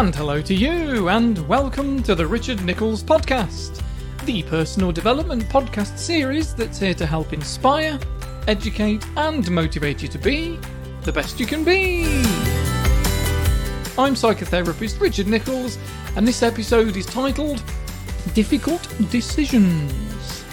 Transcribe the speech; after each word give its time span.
And 0.00 0.14
hello 0.14 0.40
to 0.40 0.54
you, 0.54 1.10
and 1.10 1.46
welcome 1.46 2.02
to 2.04 2.14
the 2.14 2.26
Richard 2.26 2.64
Nicholls 2.64 3.02
Podcast, 3.02 3.82
the 4.24 4.42
personal 4.44 4.92
development 4.92 5.42
podcast 5.50 5.98
series 5.98 6.54
that's 6.54 6.78
here 6.78 6.94
to 6.94 7.04
help 7.04 7.34
inspire, 7.34 8.00
educate, 8.48 9.06
and 9.18 9.50
motivate 9.50 10.00
you 10.00 10.08
to 10.08 10.16
be 10.16 10.58
the 11.02 11.12
best 11.12 11.38
you 11.38 11.44
can 11.44 11.64
be. 11.64 12.04
I'm 13.98 14.14
psychotherapist 14.14 15.02
Richard 15.02 15.26
Nicholls, 15.26 15.76
and 16.16 16.26
this 16.26 16.42
episode 16.42 16.96
is 16.96 17.04
titled 17.04 17.62
Difficult 18.32 18.88
Decisions. 19.10 20.46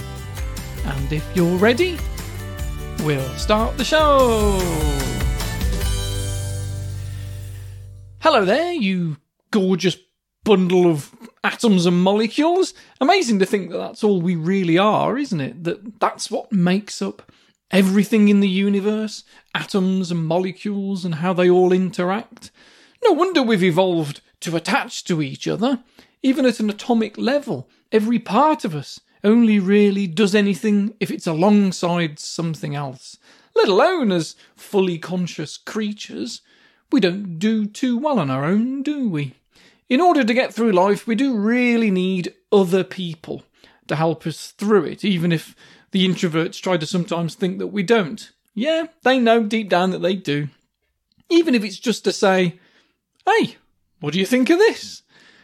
And 0.83 1.13
if 1.13 1.25
you're 1.33 1.57
ready, 1.57 1.97
we'll 3.05 3.29
start 3.37 3.77
the 3.77 3.85
show. 3.85 4.59
Hello 8.19 8.43
there, 8.43 8.73
you 8.73 9.15
gorgeous 9.51 9.97
bundle 10.43 10.89
of 10.89 11.13
atoms 11.43 11.85
and 11.85 12.01
molecules. 12.01 12.73
Amazing 13.01 13.39
to 13.39 13.45
think 13.45 13.71
that 13.71 13.77
that's 13.77 14.03
all 14.03 14.21
we 14.21 14.35
really 14.35 14.77
are, 14.77 15.17
isn't 15.17 15.41
it? 15.41 15.63
That 15.63 15.99
that's 15.99 16.31
what 16.31 16.51
makes 16.51 17.01
up 17.01 17.31
everything 17.69 18.29
in 18.29 18.39
the 18.39 18.49
universe 18.49 19.23
atoms 19.53 20.09
and 20.11 20.25
molecules 20.25 21.03
and 21.03 21.15
how 21.15 21.33
they 21.33 21.49
all 21.49 21.73
interact. 21.73 22.51
No 23.03 23.11
wonder 23.11 23.43
we've 23.43 23.63
evolved 23.63 24.21
to 24.41 24.55
attach 24.55 25.03
to 25.05 25.21
each 25.21 25.47
other. 25.47 25.83
Even 26.23 26.45
at 26.45 26.59
an 26.59 26.69
atomic 26.69 27.17
level, 27.17 27.69
every 27.91 28.19
part 28.19 28.65
of 28.65 28.75
us 28.75 28.99
only 29.23 29.59
really 29.59 30.07
does 30.07 30.33
anything 30.35 30.93
if 30.99 31.11
it's 31.11 31.27
alongside 31.27 32.19
something 32.19 32.75
else, 32.75 33.17
let 33.55 33.67
alone 33.67 34.11
as 34.11 34.35
fully 34.55 34.97
conscious 34.97 35.57
creatures. 35.57 36.41
We 36.91 36.99
don't 36.99 37.37
do 37.37 37.65
too 37.65 37.97
well 37.97 38.19
on 38.19 38.29
our 38.29 38.45
own, 38.45 38.81
do 38.83 39.09
we? 39.09 39.35
In 39.89 40.01
order 40.01 40.23
to 40.23 40.33
get 40.33 40.53
through 40.53 40.71
life, 40.71 41.07
we 41.07 41.15
do 41.15 41.37
really 41.37 41.91
need 41.91 42.33
other 42.51 42.83
people 42.83 43.43
to 43.87 43.95
help 43.95 44.25
us 44.27 44.51
through 44.51 44.85
it, 44.85 45.05
even 45.05 45.31
if 45.31 45.55
the 45.91 46.07
introverts 46.07 46.61
try 46.61 46.77
to 46.77 46.85
sometimes 46.85 47.35
think 47.35 47.59
that 47.59 47.67
we 47.67 47.83
don't. 47.83 48.31
Yeah, 48.53 48.87
they 49.03 49.19
know 49.19 49.43
deep 49.43 49.69
down 49.69 49.91
that 49.91 50.01
they 50.01 50.15
do. 50.15 50.49
Even 51.29 51.55
if 51.55 51.63
it's 51.63 51.79
just 51.79 52.03
to 52.05 52.11
say, 52.11 52.59
hey, 53.25 53.57
what 53.99 54.13
do 54.13 54.19
you 54.19 54.25
think 54.25 54.49
of 54.49 54.59
this? 54.59 55.03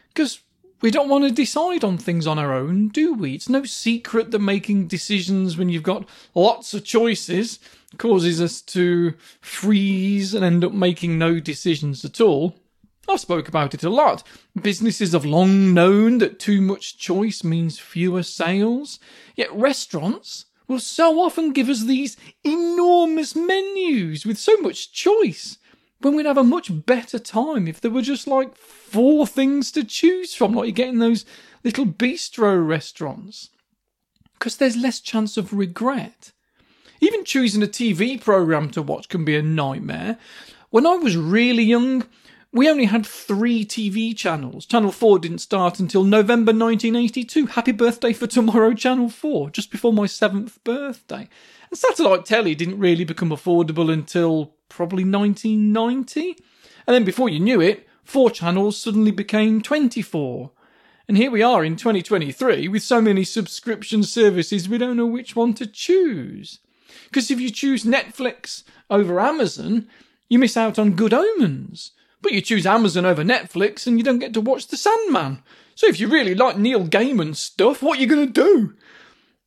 Because 0.09 0.39
we 0.81 0.91
don't 0.91 1.09
want 1.09 1.23
to 1.23 1.31
decide 1.31 1.83
on 1.83 1.97
things 1.97 2.27
on 2.27 2.37
our 2.37 2.53
own, 2.53 2.89
do 2.89 3.13
we? 3.13 3.35
It's 3.35 3.47
no 3.47 3.63
secret 3.63 4.31
that 4.31 4.39
making 4.39 4.87
decisions 4.87 5.57
when 5.57 5.69
you've 5.69 5.83
got 5.83 6.07
lots 6.35 6.73
of 6.73 6.83
choices 6.83 7.59
causes 7.97 8.41
us 8.41 8.61
to 8.61 9.13
freeze 9.41 10.33
and 10.33 10.43
end 10.43 10.63
up 10.63 10.73
making 10.73 11.17
no 11.17 11.39
decisions 11.39 12.03
at 12.03 12.21
all. 12.21 12.55
I've 13.07 13.19
spoke 13.19 13.47
about 13.47 13.73
it 13.73 13.83
a 13.83 13.89
lot. 13.89 14.23
Businesses 14.59 15.11
have 15.11 15.25
long 15.25 15.73
known 15.73 16.19
that 16.19 16.39
too 16.39 16.61
much 16.61 16.97
choice 16.97 17.43
means 17.43 17.77
fewer 17.79 18.23
sales. 18.23 18.99
Yet 19.35 19.53
restaurants 19.53 20.45
will 20.67 20.79
so 20.79 21.19
often 21.19 21.51
give 21.51 21.69
us 21.69 21.83
these 21.83 22.15
enormous 22.43 23.35
menus 23.35 24.25
with 24.25 24.37
so 24.37 24.55
much 24.57 24.93
choice 24.93 25.57
when 26.03 26.15
we'd 26.15 26.25
have 26.25 26.37
a 26.37 26.43
much 26.43 26.85
better 26.85 27.17
time 27.17 27.67
if 27.67 27.79
there 27.79 27.91
were 27.91 28.01
just 28.01 28.27
like 28.27 28.55
four 28.55 29.25
things 29.25 29.71
to 29.71 29.83
choose 29.83 30.35
from, 30.35 30.53
like 30.53 30.67
you 30.67 30.71
get 30.73 30.89
in 30.89 30.99
those 30.99 31.25
little 31.63 31.85
bistro 31.85 32.65
restaurants. 32.65 33.49
Because 34.33 34.57
there's 34.57 34.75
less 34.75 34.99
chance 34.99 35.37
of 35.37 35.53
regret. 35.53 36.32
Even 37.03 37.25
choosing 37.25 37.61
a 37.61 37.67
TV 37.67 38.17
programme 38.17 38.69
to 38.69 38.81
watch 38.81 39.09
can 39.09 39.25
be 39.25 39.35
a 39.35 39.41
nightmare. 39.41 40.17
When 40.69 40.85
I 40.85 40.95
was 40.95 41.17
really 41.17 41.63
young, 41.63 42.05
we 42.53 42.69
only 42.69 42.85
had 42.85 43.05
three 43.05 43.65
TV 43.65 44.15
channels. 44.15 44.65
Channel 44.65 44.93
4 44.93 45.19
didn't 45.19 45.39
start 45.39 45.81
until 45.81 46.05
November 46.05 46.53
1982. 46.53 47.47
Happy 47.47 47.73
birthday 47.73 48.13
for 48.13 48.25
tomorrow, 48.25 48.73
Channel 48.73 49.09
4, 49.09 49.49
just 49.49 49.69
before 49.69 49.91
my 49.91 50.05
seventh 50.05 50.63
birthday. 50.63 51.27
And 51.69 51.77
satellite 51.77 52.23
telly 52.23 52.55
didn't 52.55 52.79
really 52.79 53.03
become 53.03 53.31
affordable 53.31 53.91
until 53.91 54.53
probably 54.69 55.03
1990. 55.03 56.37
And 56.87 56.95
then 56.95 57.03
before 57.03 57.27
you 57.27 57.41
knew 57.41 57.59
it, 57.59 57.85
four 58.05 58.31
channels 58.31 58.77
suddenly 58.77 59.11
became 59.11 59.61
24. 59.61 60.51
And 61.09 61.17
here 61.17 61.31
we 61.31 61.43
are 61.43 61.65
in 61.65 61.75
2023 61.75 62.69
with 62.69 62.81
so 62.81 63.01
many 63.01 63.25
subscription 63.25 64.03
services, 64.03 64.69
we 64.69 64.77
don't 64.77 64.95
know 64.95 65.05
which 65.05 65.35
one 65.35 65.53
to 65.55 65.67
choose. 65.67 66.59
Because 67.13 67.29
if 67.29 67.39
you 67.39 67.51
choose 67.51 67.83
Netflix 67.83 68.63
over 68.89 69.19
Amazon, 69.19 69.87
you 70.29 70.39
miss 70.39 70.57
out 70.57 70.79
on 70.79 70.95
good 70.95 71.13
omens. 71.13 71.91
But 72.23 72.31
you 72.31 72.41
choose 72.41 72.65
Amazon 72.65 73.05
over 73.05 73.23
Netflix 73.23 73.85
and 73.85 73.99
you 73.99 74.03
don't 74.03 74.17
get 74.17 74.33
to 74.33 74.41
watch 74.41 74.65
The 74.65 74.77
Sandman. 74.77 75.43
So 75.75 75.85
if 75.85 75.99
you 75.99 76.07
really 76.07 76.33
like 76.33 76.57
Neil 76.57 76.87
Gaiman 76.87 77.35
stuff, 77.35 77.83
what 77.83 77.99
are 77.99 78.01
you 78.01 78.07
going 78.07 78.25
to 78.25 78.33
do? 78.33 78.73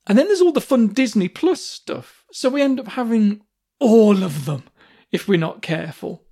And 0.07 0.17
then 0.17 0.27
there's 0.29 0.41
all 0.41 0.53
the 0.53 0.61
fun 0.61 0.93
Disney 0.93 1.29
Plus 1.29 1.61
stuff. 1.61 2.25
So 2.31 2.49
we 2.49 2.63
end 2.63 2.79
up 2.79 2.87
having 2.87 3.41
all 3.81 4.23
of 4.23 4.45
them 4.45 4.63
if 5.11 5.27
we're 5.27 5.37
not 5.37 5.61
careful. 5.61 6.23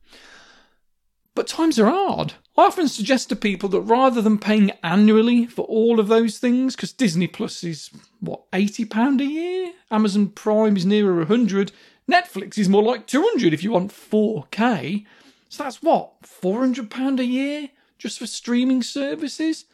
But 1.34 1.48
times 1.48 1.78
are 1.78 1.90
hard. 1.90 2.34
I 2.56 2.62
often 2.62 2.88
suggest 2.88 3.28
to 3.28 3.36
people 3.36 3.68
that 3.70 3.80
rather 3.80 4.22
than 4.22 4.38
paying 4.38 4.70
annually 4.82 5.46
for 5.46 5.64
all 5.64 5.98
of 5.98 6.08
those 6.08 6.38
things, 6.38 6.76
because 6.76 6.92
Disney 6.92 7.26
Plus 7.26 7.64
is, 7.64 7.90
what, 8.20 8.50
£80 8.52 9.20
a 9.20 9.24
year? 9.24 9.72
Amazon 9.90 10.28
Prime 10.28 10.76
is 10.76 10.86
nearer 10.86 11.16
100 11.16 11.72
Netflix 12.10 12.58
is 12.58 12.68
more 12.68 12.82
like 12.82 13.06
200 13.06 13.54
if 13.54 13.62
you 13.62 13.72
want 13.72 13.90
4K. 13.90 15.06
So 15.48 15.62
that's 15.62 15.82
what, 15.82 16.22
£400 16.22 17.18
a 17.18 17.24
year 17.24 17.70
just 17.98 18.18
for 18.18 18.26
streaming 18.26 18.82
services? 18.82 19.64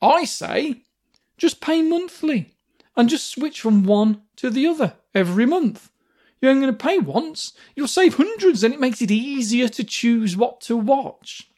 I 0.00 0.24
say 0.24 0.82
just 1.36 1.60
pay 1.60 1.82
monthly 1.82 2.52
and 2.96 3.08
just 3.08 3.28
switch 3.28 3.60
from 3.60 3.84
one 3.84 4.22
to 4.36 4.50
the 4.50 4.66
other 4.66 4.94
every 5.14 5.46
month. 5.46 5.90
You're 6.40 6.50
only 6.50 6.66
going 6.66 6.76
to 6.76 6.84
pay 6.84 6.98
once, 6.98 7.52
you'll 7.74 7.88
save 7.88 8.16
hundreds 8.16 8.62
and 8.62 8.72
it 8.72 8.80
makes 8.80 9.02
it 9.02 9.10
easier 9.10 9.68
to 9.68 9.84
choose 9.84 10.36
what 10.36 10.60
to 10.62 10.76
watch. 10.76 11.50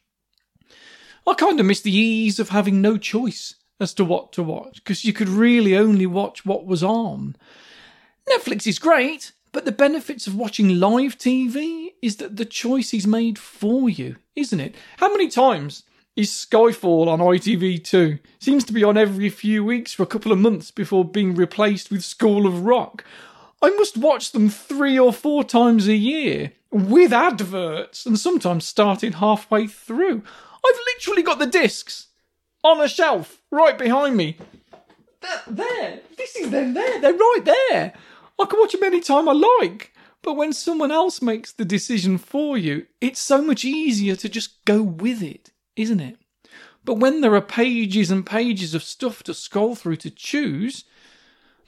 I 1.27 1.33
kind 1.35 1.59
of 1.59 1.65
miss 1.65 1.81
the 1.81 1.95
ease 1.95 2.39
of 2.39 2.49
having 2.49 2.81
no 2.81 2.97
choice 2.97 3.55
as 3.79 3.93
to 3.95 4.05
what 4.05 4.31
to 4.33 4.43
watch 4.43 4.75
because 4.75 5.05
you 5.05 5.13
could 5.13 5.29
really 5.29 5.77
only 5.77 6.05
watch 6.05 6.45
what 6.45 6.65
was 6.65 6.83
on. 6.83 7.35
Netflix 8.29 8.65
is 8.65 8.79
great, 8.79 9.31
but 9.51 9.65
the 9.65 9.71
benefits 9.71 10.27
of 10.27 10.35
watching 10.35 10.79
live 10.79 11.17
TV 11.17 11.89
is 12.01 12.17
that 12.17 12.37
the 12.37 12.45
choice 12.45 12.93
is 12.93 13.05
made 13.05 13.37
for 13.37 13.89
you, 13.89 14.15
isn't 14.35 14.59
it? 14.59 14.75
How 14.97 15.11
many 15.11 15.27
times 15.27 15.83
is 16.15 16.29
Skyfall 16.29 17.07
on 17.07 17.19
ITV2? 17.19 18.19
Seems 18.39 18.63
to 18.65 18.73
be 18.73 18.83
on 18.83 18.97
every 18.97 19.29
few 19.29 19.63
weeks 19.63 19.93
for 19.93 20.03
a 20.03 20.07
couple 20.07 20.31
of 20.31 20.39
months 20.39 20.71
before 20.71 21.03
being 21.03 21.35
replaced 21.35 21.91
with 21.91 22.03
School 22.03 22.47
of 22.47 22.65
Rock. 22.65 23.03
I 23.61 23.69
must 23.71 23.97
watch 23.97 24.31
them 24.31 24.49
three 24.49 24.97
or 24.97 25.13
four 25.13 25.43
times 25.43 25.87
a 25.87 25.95
year 25.95 26.53
with 26.71 27.13
adverts 27.13 28.05
and 28.05 28.17
sometimes 28.17 28.65
starting 28.65 29.13
halfway 29.13 29.67
through. 29.67 30.23
I've 30.65 30.79
literally 30.95 31.23
got 31.23 31.39
the 31.39 31.47
discs 31.47 32.07
on 32.63 32.81
a 32.81 32.87
shelf 32.87 33.41
right 33.51 33.77
behind 33.77 34.17
me. 34.17 34.37
there, 35.47 35.99
this 36.17 36.35
is 36.35 36.49
them 36.49 36.73
there, 36.73 37.01
they're 37.01 37.13
right 37.13 37.41
there. 37.43 37.93
I 38.39 38.45
can 38.45 38.59
watch 38.59 38.71
them 38.71 38.83
anytime 38.83 39.29
I 39.29 39.33
like. 39.33 39.93
But 40.23 40.35
when 40.35 40.53
someone 40.53 40.91
else 40.91 41.21
makes 41.21 41.51
the 41.51 41.65
decision 41.65 42.17
for 42.17 42.57
you, 42.57 42.85
it's 42.99 43.19
so 43.19 43.41
much 43.41 43.65
easier 43.65 44.15
to 44.17 44.29
just 44.29 44.63
go 44.65 44.81
with 44.81 45.23
it, 45.23 45.51
isn't 45.75 45.99
it? 45.99 46.17
But 46.83 46.95
when 46.95 47.21
there 47.21 47.35
are 47.35 47.41
pages 47.41 48.11
and 48.11 48.25
pages 48.25 48.73
of 48.73 48.83
stuff 48.83 49.23
to 49.23 49.33
scroll 49.33 49.75
through 49.75 49.97
to 49.97 50.11
choose, 50.11 50.83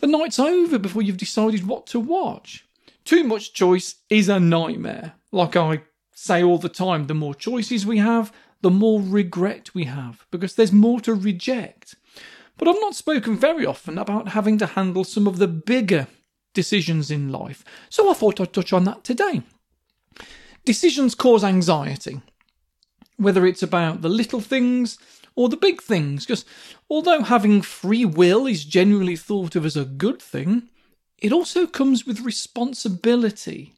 the 0.03 0.07
night's 0.07 0.37
over 0.37 0.77
before 0.77 1.01
you've 1.01 1.15
decided 1.15 1.65
what 1.65 1.87
to 1.87 1.97
watch. 1.97 2.65
Too 3.05 3.23
much 3.23 3.53
choice 3.53 3.95
is 4.09 4.27
a 4.27 4.37
nightmare. 4.37 5.13
Like 5.31 5.55
I 5.55 5.83
say 6.13 6.43
all 6.43 6.57
the 6.57 6.67
time, 6.67 7.07
the 7.07 7.13
more 7.13 7.33
choices 7.33 7.85
we 7.85 7.99
have, 7.99 8.33
the 8.59 8.69
more 8.69 9.01
regret 9.01 9.73
we 9.73 9.85
have, 9.85 10.25
because 10.29 10.55
there's 10.55 10.73
more 10.73 10.99
to 10.99 11.13
reject. 11.13 11.95
But 12.57 12.67
I've 12.67 12.81
not 12.81 12.95
spoken 12.95 13.37
very 13.37 13.65
often 13.65 13.97
about 13.97 14.27
having 14.27 14.57
to 14.57 14.65
handle 14.65 15.05
some 15.05 15.25
of 15.25 15.37
the 15.37 15.47
bigger 15.47 16.07
decisions 16.53 17.09
in 17.09 17.31
life. 17.31 17.63
So 17.89 18.11
I 18.11 18.13
thought 18.13 18.41
I'd 18.41 18.51
touch 18.51 18.73
on 18.73 18.83
that 18.83 19.05
today. 19.05 19.41
Decisions 20.65 21.15
cause 21.15 21.45
anxiety, 21.45 22.21
whether 23.15 23.45
it's 23.45 23.63
about 23.63 24.01
the 24.01 24.09
little 24.09 24.41
things 24.41 24.97
or 25.35 25.49
the 25.49 25.57
big 25.57 25.81
things, 25.81 26.25
because 26.25 26.45
although 26.89 27.21
having 27.21 27.61
free 27.61 28.05
will 28.05 28.45
is 28.45 28.65
generally 28.65 29.15
thought 29.15 29.55
of 29.55 29.65
as 29.65 29.77
a 29.77 29.85
good 29.85 30.21
thing, 30.21 30.69
it 31.17 31.31
also 31.31 31.65
comes 31.65 32.05
with 32.05 32.21
responsibility. 32.21 33.73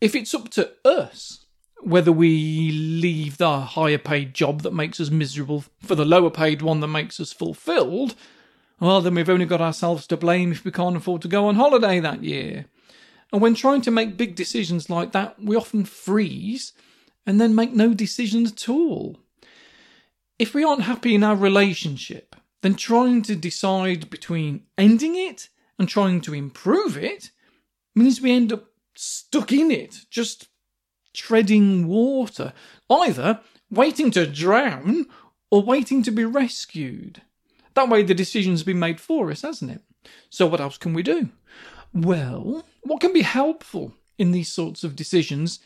If 0.00 0.14
it's 0.14 0.34
up 0.34 0.50
to 0.50 0.72
us 0.84 1.44
whether 1.84 2.12
we 2.12 2.70
leave 2.70 3.36
the 3.36 3.60
higher 3.60 3.98
paid 3.98 4.32
job 4.34 4.62
that 4.62 4.72
makes 4.72 4.98
us 5.00 5.10
miserable 5.10 5.64
for 5.80 5.94
the 5.94 6.04
lower 6.04 6.30
paid 6.30 6.62
one 6.62 6.80
that 6.80 6.88
makes 6.88 7.20
us 7.20 7.32
fulfilled, 7.32 8.14
well, 8.80 9.00
then 9.00 9.14
we've 9.14 9.28
only 9.28 9.44
got 9.44 9.60
ourselves 9.60 10.06
to 10.06 10.16
blame 10.16 10.52
if 10.52 10.64
we 10.64 10.70
can't 10.70 10.96
afford 10.96 11.22
to 11.22 11.28
go 11.28 11.46
on 11.46 11.56
holiday 11.56 12.00
that 12.00 12.24
year. 12.24 12.66
And 13.32 13.42
when 13.42 13.54
trying 13.54 13.82
to 13.82 13.90
make 13.90 14.16
big 14.16 14.34
decisions 14.34 14.88
like 14.88 15.12
that, 15.12 15.42
we 15.42 15.56
often 15.56 15.84
freeze 15.84 16.72
and 17.26 17.40
then 17.40 17.54
make 17.54 17.72
no 17.72 17.94
decision 17.94 18.46
at 18.46 18.68
all. 18.68 19.18
If 20.38 20.54
we 20.54 20.64
aren't 20.64 20.82
happy 20.82 21.14
in 21.14 21.24
our 21.24 21.36
relationship, 21.36 22.36
then 22.62 22.74
trying 22.74 23.22
to 23.22 23.36
decide 23.36 24.10
between 24.10 24.64
ending 24.78 25.16
it 25.16 25.48
and 25.78 25.88
trying 25.88 26.20
to 26.22 26.34
improve 26.34 26.96
it 26.96 27.30
means 27.94 28.20
we 28.20 28.32
end 28.32 28.52
up 28.52 28.64
stuck 28.94 29.52
in 29.52 29.70
it, 29.70 30.06
just 30.10 30.48
treading 31.12 31.86
water, 31.86 32.52
either 32.90 33.40
waiting 33.70 34.10
to 34.10 34.26
drown 34.26 35.06
or 35.50 35.62
waiting 35.62 36.02
to 36.02 36.10
be 36.10 36.24
rescued. 36.24 37.22
That 37.74 37.88
way, 37.88 38.02
the 38.02 38.14
decision's 38.14 38.62
been 38.62 38.78
made 38.78 39.00
for 39.00 39.30
us, 39.30 39.42
hasn't 39.42 39.70
it? 39.70 39.82
So, 40.30 40.46
what 40.46 40.60
else 40.60 40.78
can 40.78 40.94
we 40.94 41.02
do? 41.02 41.30
Well, 41.92 42.64
what 42.82 43.00
can 43.00 43.12
be 43.12 43.22
helpful 43.22 43.94
in 44.18 44.32
these 44.32 44.48
sorts 44.48 44.84
of 44.84 44.96
decisions 44.96 45.60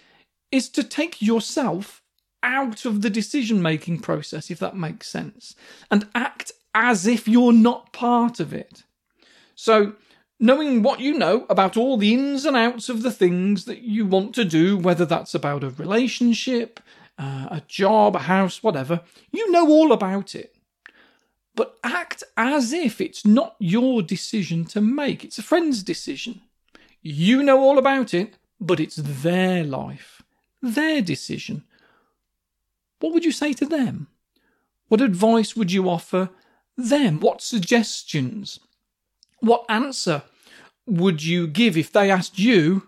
is 0.50 0.68
to 0.70 0.82
take 0.82 1.20
yourself 1.22 2.02
out 2.48 2.84
of 2.84 3.02
the 3.02 3.10
decision 3.10 3.62
making 3.62 4.00
process, 4.00 4.50
if 4.50 4.58
that 4.58 4.74
makes 4.74 5.08
sense, 5.08 5.54
and 5.90 6.08
act 6.14 6.50
as 6.74 7.06
if 7.06 7.28
you're 7.28 7.52
not 7.52 7.92
part 7.92 8.40
of 8.40 8.52
it. 8.52 8.84
So, 9.54 9.94
knowing 10.40 10.82
what 10.82 11.00
you 11.00 11.12
know 11.16 11.46
about 11.50 11.76
all 11.76 11.96
the 11.98 12.14
ins 12.14 12.44
and 12.44 12.56
outs 12.56 12.88
of 12.88 13.02
the 13.02 13.12
things 13.12 13.66
that 13.66 13.82
you 13.82 14.06
want 14.06 14.34
to 14.36 14.44
do, 14.44 14.76
whether 14.78 15.04
that's 15.04 15.34
about 15.34 15.62
a 15.62 15.70
relationship, 15.70 16.80
uh, 17.18 17.48
a 17.50 17.62
job, 17.68 18.16
a 18.16 18.20
house, 18.20 18.62
whatever, 18.62 19.02
you 19.30 19.50
know 19.50 19.68
all 19.68 19.92
about 19.92 20.34
it. 20.34 20.54
But 21.54 21.76
act 21.82 22.22
as 22.36 22.72
if 22.72 23.00
it's 23.00 23.26
not 23.26 23.56
your 23.58 24.00
decision 24.00 24.64
to 24.66 24.80
make, 24.80 25.24
it's 25.24 25.38
a 25.38 25.42
friend's 25.42 25.82
decision. 25.82 26.40
You 27.02 27.42
know 27.42 27.60
all 27.60 27.78
about 27.78 28.14
it, 28.14 28.38
but 28.60 28.80
it's 28.80 28.96
their 28.96 29.64
life, 29.64 30.22
their 30.62 31.02
decision. 31.02 31.64
What 33.00 33.12
would 33.12 33.24
you 33.24 33.32
say 33.32 33.52
to 33.54 33.66
them? 33.66 34.08
What 34.88 35.00
advice 35.00 35.54
would 35.56 35.70
you 35.70 35.88
offer 35.88 36.30
them? 36.76 37.20
What 37.20 37.42
suggestions? 37.42 38.60
What 39.40 39.64
answer 39.68 40.22
would 40.86 41.22
you 41.22 41.46
give 41.46 41.76
if 41.76 41.92
they 41.92 42.10
asked 42.10 42.38
you, 42.38 42.86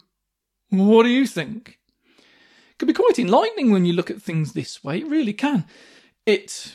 What 0.70 1.02
do 1.02 1.10
you 1.10 1.26
think? 1.26 1.78
It 2.18 2.78
can 2.78 2.86
be 2.86 2.94
quite 2.94 3.18
enlightening 3.18 3.70
when 3.70 3.84
you 3.84 3.92
look 3.92 4.10
at 4.10 4.22
things 4.22 4.52
this 4.52 4.82
way. 4.82 4.98
It 4.98 5.06
really 5.06 5.32
can. 5.32 5.66
It 6.24 6.74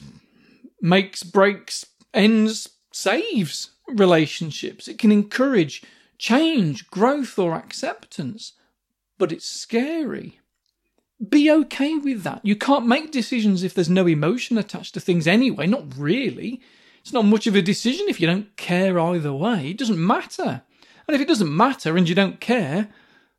makes, 0.81 1.23
breaks, 1.23 1.85
ends, 2.13 2.69
saves 2.91 3.71
relationships. 3.87 4.87
It 4.87 4.97
can 4.97 5.11
encourage 5.11 5.83
change, 6.17 6.89
growth, 6.89 7.39
or 7.39 7.53
acceptance. 7.53 8.53
But 9.17 9.31
it's 9.31 9.47
scary. 9.47 10.39
Be 11.29 11.49
okay 11.49 11.95
with 11.95 12.23
that. 12.23 12.41
You 12.43 12.55
can't 12.55 12.87
make 12.87 13.11
decisions 13.11 13.63
if 13.63 13.73
there's 13.73 13.89
no 13.89 14.05
emotion 14.05 14.57
attached 14.57 14.93
to 14.95 14.99
things 14.99 15.27
anyway. 15.27 15.65
Not 15.65 15.97
really. 15.97 16.61
It's 16.99 17.13
not 17.13 17.25
much 17.25 17.47
of 17.47 17.55
a 17.55 17.61
decision 17.61 18.07
if 18.09 18.19
you 18.19 18.27
don't 18.27 18.55
care 18.57 18.99
either 18.99 19.33
way. 19.33 19.69
It 19.69 19.77
doesn't 19.77 20.03
matter. 20.03 20.63
And 21.07 21.15
if 21.15 21.21
it 21.21 21.27
doesn't 21.27 21.55
matter 21.55 21.95
and 21.95 22.09
you 22.09 22.15
don't 22.15 22.39
care, 22.39 22.89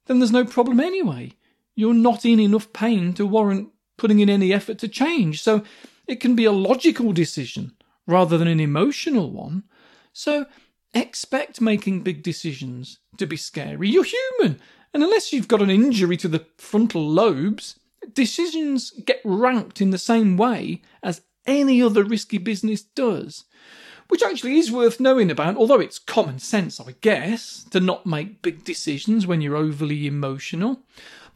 then 0.06 0.18
there's 0.18 0.32
no 0.32 0.44
problem 0.44 0.80
anyway. 0.80 1.32
You're 1.74 1.94
not 1.94 2.24
in 2.24 2.40
enough 2.40 2.72
pain 2.72 3.12
to 3.14 3.26
warrant 3.26 3.70
putting 3.98 4.20
in 4.20 4.30
any 4.30 4.52
effort 4.52 4.78
to 4.78 4.88
change. 4.88 5.42
So 5.42 5.62
it 6.06 6.20
can 6.20 6.34
be 6.34 6.44
a 6.44 6.52
logical 6.52 7.12
decision 7.12 7.72
rather 8.06 8.38
than 8.38 8.48
an 8.48 8.60
emotional 8.60 9.30
one. 9.30 9.64
So 10.12 10.46
expect 10.94 11.60
making 11.60 12.02
big 12.02 12.22
decisions 12.22 13.00
to 13.18 13.26
be 13.26 13.36
scary. 13.36 13.90
You're 13.90 14.04
human. 14.04 14.60
And 14.96 15.04
unless 15.04 15.30
you've 15.30 15.46
got 15.46 15.60
an 15.60 15.68
injury 15.68 16.16
to 16.16 16.26
the 16.26 16.46
frontal 16.56 17.06
lobes, 17.06 17.78
decisions 18.14 18.92
get 19.04 19.20
ranked 19.26 19.82
in 19.82 19.90
the 19.90 19.98
same 19.98 20.38
way 20.38 20.80
as 21.02 21.20
any 21.46 21.82
other 21.82 22.02
risky 22.02 22.38
business 22.38 22.80
does. 22.80 23.44
Which 24.08 24.22
actually 24.22 24.56
is 24.56 24.72
worth 24.72 24.98
knowing 24.98 25.30
about, 25.30 25.58
although 25.58 25.80
it's 25.80 25.98
common 25.98 26.38
sense, 26.38 26.80
I 26.80 26.94
guess, 27.02 27.66
to 27.72 27.78
not 27.78 28.06
make 28.06 28.40
big 28.40 28.64
decisions 28.64 29.26
when 29.26 29.42
you're 29.42 29.54
overly 29.54 30.06
emotional. 30.06 30.80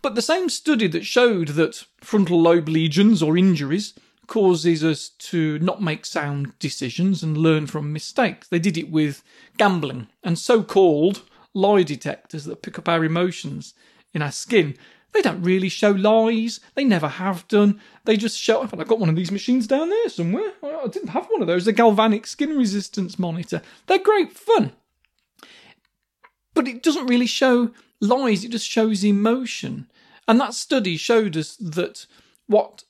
But 0.01 0.15
the 0.15 0.23
same 0.23 0.49
study 0.49 0.87
that 0.87 1.05
showed 1.05 1.49
that 1.49 1.85
frontal 2.01 2.41
lobe 2.41 2.71
lesions 2.71 3.23
or 3.23 3.37
injuries 3.37 3.93
causes 4.27 4.83
us 4.83 5.11
to 5.19 5.59
not 5.59 5.83
make 5.83 6.07
sound 6.07 6.59
decisions 6.59 7.23
and 7.23 7.37
learn 7.37 7.67
from 7.67 7.93
mistakes. 7.93 8.49
They 8.49 8.59
did 8.59 8.79
it 8.79 8.91
with 8.91 9.23
gambling 9.59 10.07
and 10.25 10.39
so 10.39 10.63
called 10.63 11.25
lie 11.55 11.83
detectors 11.83 12.45
that 12.45 12.63
pick 12.63 12.79
up 12.79 12.89
our 12.89 13.05
emotions 13.05 13.75
in 14.13 14.23
our 14.23 14.33
skin. 14.33 14.77
They 15.13 15.23
don't 15.23 15.43
really 15.43 15.69
show 15.69 15.91
lies. 15.91 16.61
They 16.75 16.85
never 16.85 17.09
have 17.09 17.47
done. 17.49 17.81
They 18.05 18.17
just 18.17 18.39
show 18.39 18.61
oh, 18.61 18.63
up. 18.63 18.73
And 18.73 18.81
I've 18.81 18.89
got 18.89 19.01
one 19.01 19.09
of 19.09 19.17
these 19.17 19.33
machines 19.33 19.67
down 19.67 19.91
there 19.91 20.09
somewhere. 20.09 20.53
I 20.63 20.87
didn't 20.87 21.09
have 21.09 21.27
one 21.27 21.41
of 21.41 21.49
those. 21.49 21.67
A 21.67 21.73
galvanic 21.73 22.27
skin 22.27 22.57
resistance 22.57 23.19
monitor. 23.19 23.63
They're 23.87 23.99
great 23.99 24.33
fun. 24.33 24.73
But 26.55 26.69
it 26.69 26.83
doesn't 26.83 27.07
really 27.07 27.27
show 27.27 27.73
lies. 28.01 28.45
It 28.45 28.53
just 28.53 28.69
shows 28.69 29.05
emotion. 29.05 29.91
And 30.29 30.39
that 30.41 30.55
study 30.55 30.97
showed 30.97 31.37
us 31.37 31.57
that 31.57 32.07
what 32.47 32.85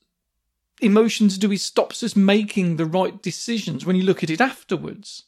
emotions 0.83 1.39
do 1.39 1.53
is 1.53 1.63
stops 1.63 2.03
us 2.03 2.17
making 2.17 2.77
the 2.77 2.87
right 2.87 3.23
decisions 3.23 3.87
when 3.87 3.97
you 3.97 4.03
look 4.03 4.23
at 4.23 4.31
it 4.31 4.41
afterwards. 4.41 5.25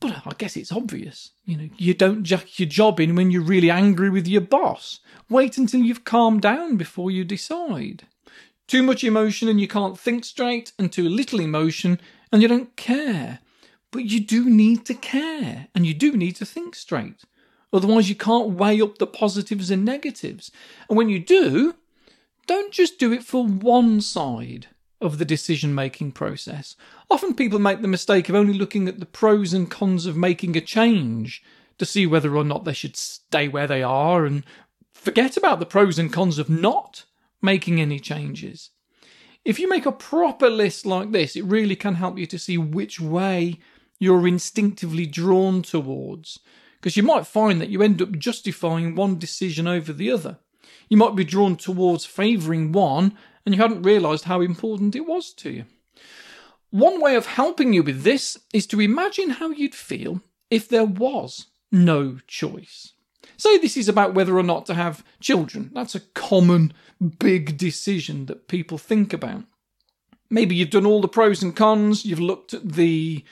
But 0.00 0.22
I 0.26 0.32
guess 0.38 0.56
it's 0.56 0.70
obvious. 0.70 1.32
You 1.44 1.56
know, 1.56 1.68
you 1.76 1.92
don't 1.92 2.22
jack 2.22 2.58
your 2.58 2.68
job 2.68 3.00
in 3.00 3.16
when 3.16 3.30
you're 3.30 3.42
really 3.42 3.70
angry 3.70 4.10
with 4.10 4.28
your 4.28 4.40
boss. 4.40 5.00
Wait 5.28 5.58
until 5.58 5.80
you've 5.80 6.04
calmed 6.04 6.42
down 6.42 6.76
before 6.76 7.10
you 7.10 7.24
decide. 7.24 8.06
Too 8.68 8.82
much 8.82 9.02
emotion 9.02 9.48
and 9.48 9.60
you 9.60 9.66
can't 9.66 9.98
think 9.98 10.24
straight, 10.24 10.72
and 10.78 10.92
too 10.92 11.08
little 11.08 11.40
emotion 11.40 12.00
and 12.30 12.42
you 12.42 12.48
don't 12.48 12.76
care. 12.76 13.40
But 13.90 14.04
you 14.04 14.20
do 14.20 14.48
need 14.48 14.84
to 14.86 14.94
care 14.94 15.68
and 15.74 15.86
you 15.86 15.94
do 15.94 16.16
need 16.16 16.36
to 16.36 16.46
think 16.46 16.76
straight. 16.76 17.24
Otherwise, 17.72 18.08
you 18.08 18.14
can't 18.14 18.50
weigh 18.50 18.80
up 18.80 18.98
the 18.98 19.06
positives 19.06 19.70
and 19.70 19.84
negatives. 19.84 20.50
And 20.88 20.96
when 20.96 21.08
you 21.08 21.18
do, 21.18 21.74
don't 22.46 22.72
just 22.72 22.98
do 22.98 23.12
it 23.12 23.24
for 23.24 23.44
one 23.44 24.00
side 24.00 24.68
of 25.00 25.18
the 25.18 25.24
decision 25.24 25.74
making 25.74 26.12
process. 26.12 26.76
Often 27.10 27.34
people 27.34 27.58
make 27.58 27.82
the 27.82 27.88
mistake 27.88 28.28
of 28.28 28.34
only 28.34 28.54
looking 28.54 28.88
at 28.88 29.00
the 29.00 29.06
pros 29.06 29.52
and 29.52 29.70
cons 29.70 30.06
of 30.06 30.16
making 30.16 30.56
a 30.56 30.60
change 30.60 31.42
to 31.78 31.86
see 31.86 32.06
whether 32.06 32.36
or 32.36 32.44
not 32.44 32.64
they 32.64 32.72
should 32.72 32.96
stay 32.96 33.48
where 33.48 33.66
they 33.66 33.82
are 33.82 34.24
and 34.24 34.44
forget 34.92 35.36
about 35.36 35.60
the 35.60 35.66
pros 35.66 35.98
and 35.98 36.12
cons 36.12 36.38
of 36.38 36.50
not 36.50 37.04
making 37.40 37.80
any 37.80 38.00
changes. 38.00 38.70
If 39.44 39.58
you 39.58 39.68
make 39.68 39.86
a 39.86 39.92
proper 39.92 40.50
list 40.50 40.84
like 40.84 41.12
this, 41.12 41.36
it 41.36 41.44
really 41.44 41.76
can 41.76 41.94
help 41.94 42.18
you 42.18 42.26
to 42.26 42.38
see 42.38 42.58
which 42.58 43.00
way 43.00 43.60
you're 43.98 44.26
instinctively 44.26 45.06
drawn 45.06 45.62
towards. 45.62 46.40
Because 46.80 46.96
you 46.96 47.02
might 47.02 47.26
find 47.26 47.60
that 47.60 47.70
you 47.70 47.82
end 47.82 48.02
up 48.02 48.18
justifying 48.18 48.94
one 48.94 49.18
decision 49.18 49.66
over 49.66 49.92
the 49.92 50.10
other. 50.10 50.38
You 50.88 50.96
might 50.96 51.16
be 51.16 51.24
drawn 51.24 51.56
towards 51.56 52.04
favouring 52.04 52.72
one 52.72 53.16
and 53.48 53.54
you 53.54 53.62
hadn't 53.62 53.80
realised 53.80 54.24
how 54.24 54.42
important 54.42 54.94
it 54.94 55.06
was 55.06 55.32
to 55.32 55.48
you. 55.48 55.64
One 56.68 57.00
way 57.00 57.16
of 57.16 57.24
helping 57.24 57.72
you 57.72 57.82
with 57.82 58.02
this 58.02 58.36
is 58.52 58.66
to 58.66 58.78
imagine 58.78 59.30
how 59.30 59.48
you'd 59.48 59.74
feel 59.74 60.20
if 60.50 60.68
there 60.68 60.84
was 60.84 61.46
no 61.72 62.18
choice. 62.26 62.92
Say 63.38 63.56
this 63.56 63.78
is 63.78 63.88
about 63.88 64.12
whether 64.12 64.36
or 64.36 64.42
not 64.42 64.66
to 64.66 64.74
have 64.74 65.02
children. 65.18 65.70
That's 65.72 65.94
a 65.94 66.00
common 66.00 66.74
big 67.18 67.56
decision 67.56 68.26
that 68.26 68.48
people 68.48 68.76
think 68.76 69.14
about. 69.14 69.44
Maybe 70.28 70.54
you've 70.54 70.68
done 70.68 70.84
all 70.84 71.00
the 71.00 71.08
pros 71.08 71.42
and 71.42 71.56
cons, 71.56 72.04
you've 72.04 72.20
looked 72.20 72.52
at 72.52 72.72
the 72.72 73.24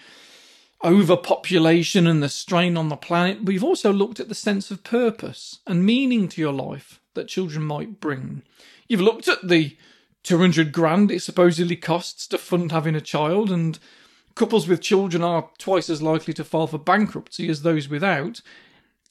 overpopulation 0.83 2.07
and 2.07 2.23
the 2.23 2.31
strain 2.31 2.79
on 2.79 2.89
the 2.89 2.97
planet, 2.97 3.45
but 3.45 3.53
you've 3.53 3.63
also 3.63 3.93
looked 3.93 4.19
at 4.19 4.31
the 4.31 4.35
sense 4.35 4.71
of 4.71 4.83
purpose 4.83 5.59
and 5.67 5.85
meaning 5.85 6.27
to 6.29 6.41
your 6.41 6.55
life 6.55 7.03
that 7.13 7.29
children 7.29 7.67
might 7.67 8.01
bring. 8.01 8.45
You've 8.89 9.03
looked 9.03 9.29
at 9.29 9.47
the 9.47 9.77
200 10.27 10.73
grand 10.73 11.13
it 11.13 11.23
supposedly 11.23 11.77
costs 11.77 12.27
to 12.27 12.37
fund 12.37 12.73
having 12.73 12.97
a 12.97 13.01
child, 13.01 13.49
and 13.49 13.79
couples 14.35 14.67
with 14.67 14.81
children 14.81 15.23
are 15.23 15.51
twice 15.57 15.89
as 15.89 16.03
likely 16.03 16.35
to 16.35 16.43
file 16.43 16.67
for 16.67 16.79
bankruptcy 16.79 17.49
as 17.49 17.63
those 17.63 17.89
without. 17.89 18.43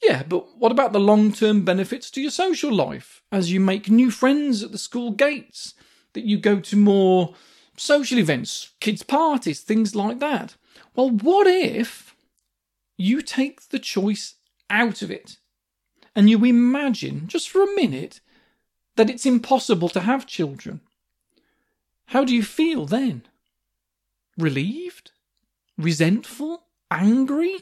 Yeah, 0.02 0.24
but 0.24 0.58
what 0.58 0.72
about 0.72 0.92
the 0.92 1.00
long 1.00 1.32
term 1.32 1.64
benefits 1.64 2.10
to 2.10 2.20
your 2.20 2.30
social 2.30 2.70
life 2.70 3.22
as 3.32 3.50
you 3.50 3.60
make 3.60 3.88
new 3.88 4.10
friends 4.10 4.62
at 4.62 4.72
the 4.72 4.78
school 4.78 5.10
gates, 5.10 5.72
that 6.12 6.26
you 6.26 6.36
go 6.36 6.60
to 6.60 6.76
more 6.76 7.34
social 7.78 8.18
events, 8.18 8.74
kids' 8.80 9.02
parties, 9.02 9.60
things 9.60 9.96
like 9.96 10.18
that? 10.18 10.56
Well, 10.94 11.08
what 11.08 11.46
if 11.46 12.14
you 12.98 13.22
take 13.22 13.70
the 13.70 13.78
choice 13.78 14.34
out 14.68 15.00
of 15.00 15.10
it 15.10 15.38
and 16.14 16.28
you 16.28 16.44
imagine, 16.44 17.26
just 17.26 17.48
for 17.48 17.62
a 17.62 17.74
minute, 17.74 18.20
that 18.96 19.08
it's 19.08 19.24
impossible 19.24 19.88
to 19.88 20.00
have 20.00 20.26
children? 20.26 20.82
How 22.06 22.24
do 22.24 22.34
you 22.34 22.42
feel 22.42 22.86
then? 22.86 23.22
Relieved? 24.38 25.12
Resentful? 25.76 26.64
Angry? 26.90 27.56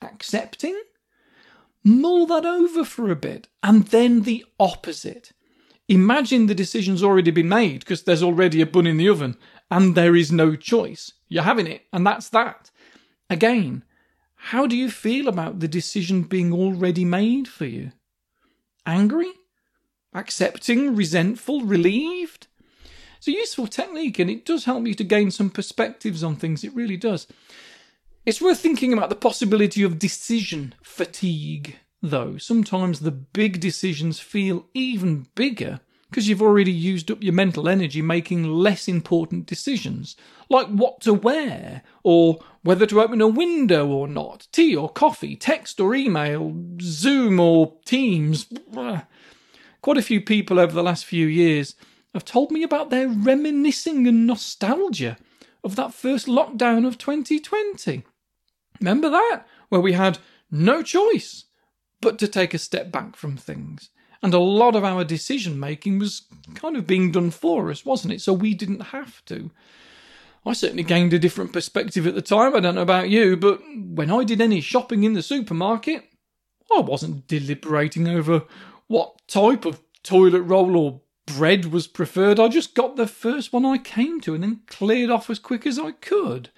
Accepting? 0.00 0.80
Mull 1.84 2.26
that 2.26 2.46
over 2.46 2.84
for 2.84 3.10
a 3.10 3.16
bit, 3.16 3.48
and 3.62 3.88
then 3.88 4.22
the 4.22 4.44
opposite. 4.58 5.32
Imagine 5.88 6.46
the 6.46 6.54
decision's 6.54 7.02
already 7.02 7.30
been 7.30 7.48
made 7.48 7.80
because 7.80 8.04
there's 8.04 8.22
already 8.22 8.60
a 8.60 8.66
bun 8.66 8.86
in 8.86 8.96
the 8.96 9.08
oven 9.08 9.36
and 9.70 9.94
there 9.94 10.14
is 10.14 10.30
no 10.30 10.54
choice. 10.54 11.12
You're 11.28 11.42
having 11.42 11.66
it, 11.66 11.82
and 11.92 12.06
that's 12.06 12.28
that. 12.28 12.70
Again, 13.28 13.84
how 14.34 14.66
do 14.66 14.76
you 14.76 14.90
feel 14.90 15.28
about 15.28 15.60
the 15.60 15.68
decision 15.68 16.22
being 16.22 16.52
already 16.52 17.04
made 17.04 17.48
for 17.48 17.64
you? 17.64 17.92
Angry? 18.84 19.32
Accepting? 20.14 20.94
Resentful? 20.94 21.62
Relieved? 21.62 22.48
It's 23.22 23.28
a 23.28 23.32
useful 23.38 23.68
technique 23.68 24.18
and 24.18 24.28
it 24.28 24.44
does 24.44 24.64
help 24.64 24.84
you 24.84 24.94
to 24.94 25.04
gain 25.04 25.30
some 25.30 25.48
perspectives 25.48 26.24
on 26.24 26.34
things. 26.34 26.64
It 26.64 26.74
really 26.74 26.96
does. 26.96 27.28
It's 28.26 28.40
worth 28.40 28.58
thinking 28.58 28.92
about 28.92 29.10
the 29.10 29.14
possibility 29.14 29.84
of 29.84 30.00
decision 30.00 30.74
fatigue, 30.82 31.78
though. 32.02 32.36
Sometimes 32.36 32.98
the 32.98 33.12
big 33.12 33.60
decisions 33.60 34.18
feel 34.18 34.66
even 34.74 35.28
bigger 35.36 35.78
because 36.10 36.28
you've 36.28 36.42
already 36.42 36.72
used 36.72 37.12
up 37.12 37.22
your 37.22 37.32
mental 37.32 37.68
energy 37.68 38.02
making 38.02 38.42
less 38.42 38.88
important 38.88 39.46
decisions, 39.46 40.16
like 40.50 40.66
what 40.66 41.00
to 41.02 41.14
wear, 41.14 41.82
or 42.02 42.40
whether 42.64 42.86
to 42.86 43.00
open 43.00 43.20
a 43.20 43.28
window 43.28 43.86
or 43.86 44.08
not, 44.08 44.48
tea 44.50 44.74
or 44.74 44.88
coffee, 44.88 45.36
text 45.36 45.78
or 45.78 45.94
email, 45.94 46.60
Zoom 46.80 47.38
or 47.38 47.74
Teams. 47.84 48.46
Quite 49.80 49.96
a 49.96 50.02
few 50.02 50.20
people 50.20 50.58
over 50.58 50.72
the 50.72 50.82
last 50.82 51.04
few 51.04 51.28
years 51.28 51.76
have 52.14 52.24
told 52.24 52.50
me 52.50 52.62
about 52.62 52.90
their 52.90 53.08
reminiscing 53.08 54.06
and 54.06 54.26
nostalgia 54.26 55.16
of 55.64 55.76
that 55.76 55.94
first 55.94 56.26
lockdown 56.26 56.86
of 56.86 56.98
2020. 56.98 58.04
Remember 58.80 59.10
that? 59.10 59.44
Where 59.68 59.80
we 59.80 59.92
had 59.92 60.18
no 60.50 60.82
choice 60.82 61.44
but 62.00 62.18
to 62.18 62.28
take 62.28 62.52
a 62.52 62.58
step 62.58 62.90
back 62.90 63.16
from 63.16 63.36
things. 63.36 63.90
And 64.22 64.34
a 64.34 64.38
lot 64.38 64.76
of 64.76 64.84
our 64.84 65.04
decision 65.04 65.58
making 65.58 65.98
was 65.98 66.22
kind 66.54 66.76
of 66.76 66.86
being 66.86 67.10
done 67.10 67.30
for 67.30 67.70
us, 67.70 67.84
wasn't 67.84 68.14
it? 68.14 68.20
So 68.20 68.32
we 68.32 68.54
didn't 68.54 68.80
have 68.80 69.24
to. 69.26 69.50
I 70.44 70.52
certainly 70.52 70.82
gained 70.82 71.12
a 71.12 71.18
different 71.18 71.52
perspective 71.52 72.06
at 72.06 72.14
the 72.14 72.22
time. 72.22 72.54
I 72.54 72.60
don't 72.60 72.74
know 72.74 72.82
about 72.82 73.10
you, 73.10 73.36
but 73.36 73.60
when 73.76 74.10
I 74.10 74.24
did 74.24 74.40
any 74.40 74.60
shopping 74.60 75.04
in 75.04 75.12
the 75.14 75.22
supermarket, 75.22 76.04
I 76.76 76.80
wasn't 76.80 77.28
deliberating 77.28 78.08
over 78.08 78.44
what 78.88 79.26
type 79.28 79.64
of 79.64 79.80
toilet 80.02 80.42
roll 80.42 80.76
or 80.76 81.00
bread 81.26 81.66
was 81.66 81.86
preferred. 81.86 82.40
I 82.40 82.48
just 82.48 82.74
got 82.74 82.96
the 82.96 83.06
first 83.06 83.52
one 83.52 83.64
I 83.64 83.78
came 83.78 84.20
to 84.22 84.34
and 84.34 84.42
then 84.42 84.60
cleared 84.66 85.10
off 85.10 85.30
as 85.30 85.38
quick 85.38 85.66
as 85.66 85.78
I 85.78 85.92
could. 85.92 86.50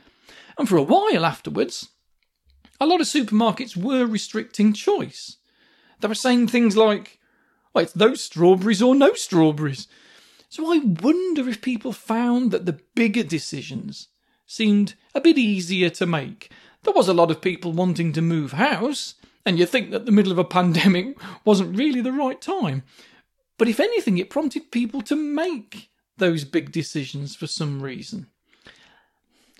And 0.59 0.69
for 0.69 0.77
a 0.77 0.83
while 0.83 1.25
afterwards, 1.25 1.91
a 2.81 2.87
lot 2.87 3.01
of 3.01 3.07
supermarkets 3.07 3.77
were 3.77 4.07
restricting 4.07 4.73
choice. 4.73 5.37
They 6.01 6.09
were 6.09 6.15
saying 6.15 6.49
things 6.49 6.77
like, 6.77 7.19
well, 7.73 7.85
it's 7.85 7.93
those 7.93 8.21
strawberries 8.21 8.83
or 8.83 8.95
no 8.95 9.15
strawberries. 9.15 9.89
So 10.49 10.73
I 10.73 10.79
wonder 10.79 11.49
if 11.49 11.61
people 11.61 11.93
found 11.93 12.53
that 12.53 12.67
the 12.67 12.81
bigger 12.95 13.25
decisions 13.25 14.09
seemed 14.47 14.95
a 15.15 15.21
bit 15.21 15.39
easier 15.39 15.91
to 15.91 16.07
make. 16.07 16.51
There 16.83 16.93
was 16.93 17.09
a 17.09 17.15
lot 17.15 17.31
of 17.31 17.41
people 17.41 17.73
wanting 17.73 18.13
to 18.13 18.23
move 18.23 18.53
house, 18.53 19.15
and 19.45 19.59
you 19.59 19.67
think 19.67 19.91
that 19.91 20.07
the 20.07 20.13
middle 20.13 20.33
of 20.33 20.39
a 20.39 20.45
pandemic 20.59 21.17
wasn't 21.45 21.77
really 21.77 22.01
the 22.01 22.13
right 22.13 22.41
time. 22.41 22.83
But 23.59 23.69
if 23.69 23.81
anything, 23.81 24.19
it 24.19 24.31
prompted 24.31 24.71
people 24.71 25.01
to 25.03 25.17
make 25.17 25.91
those 26.17 26.45
big 26.45 26.73
decisions 26.73 27.35
for 27.37 27.47
some 27.47 27.83
reason 27.83 28.29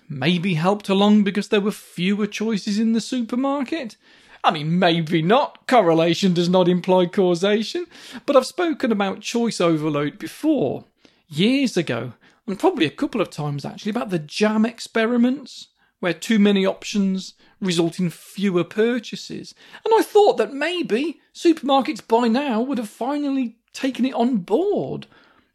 maybe 0.09 0.53
helped 0.55 0.89
along 0.89 1.23
because 1.23 1.49
there 1.49 1.61
were 1.61 1.71
fewer 1.71 2.27
choices 2.27 2.79
in 2.79 2.93
the 2.93 3.01
supermarket? 3.01 3.97
I 4.43 4.51
mean, 4.51 4.77
maybe 4.77 5.21
not. 5.21 5.67
Correlation 5.67 6.33
does 6.33 6.49
not 6.49 6.67
imply 6.67 7.07
causation. 7.07 7.85
But 8.25 8.35
I've 8.35 8.45
spoken 8.45 8.91
about 8.91 9.21
choice 9.21 9.59
overload 9.59 10.19
before, 10.19 10.85
years 11.27 11.75
ago, 11.77 12.13
and 12.45 12.59
probably 12.59 12.85
a 12.85 12.91
couple 12.91 13.21
of 13.21 13.31
times 13.31 13.65
actually, 13.65 13.89
about 13.89 14.11
the 14.11 14.19
jam 14.19 14.65
experiments, 14.65 15.69
where 15.99 16.13
too 16.13 16.37
many 16.37 16.65
options 16.65 17.33
result 17.59 17.99
in 17.99 18.11
fewer 18.11 18.63
purchases. 18.63 19.55
And 19.83 19.93
I 19.97 20.03
thought 20.03 20.37
that 20.37 20.53
maybe 20.53 21.19
supermarkets 21.33 22.07
by 22.07 22.27
now 22.27 22.61
would 22.61 22.77
have 22.77 22.89
finally 22.89 23.57
taken 23.75 24.05
it 24.05 24.13
on 24.13 24.37
board 24.37 25.05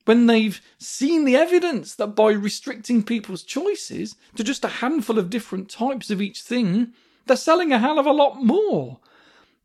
when 0.04 0.26
they've 0.26 0.60
seen 0.78 1.24
the 1.24 1.36
evidence 1.36 1.94
that 1.94 2.08
by 2.08 2.30
restricting 2.30 3.02
people's 3.02 3.42
choices 3.42 4.16
to 4.34 4.44
just 4.44 4.64
a 4.64 4.68
handful 4.68 5.18
of 5.18 5.30
different 5.30 5.68
types 5.68 6.10
of 6.10 6.20
each 6.20 6.42
thing, 6.42 6.92
they're 7.26 7.36
selling 7.36 7.72
a 7.72 7.78
hell 7.78 7.98
of 7.98 8.06
a 8.06 8.12
lot 8.12 8.42
more. 8.42 8.98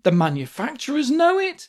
The 0.03 0.11
manufacturers 0.11 1.09
know 1.09 1.39
it. 1.39 1.67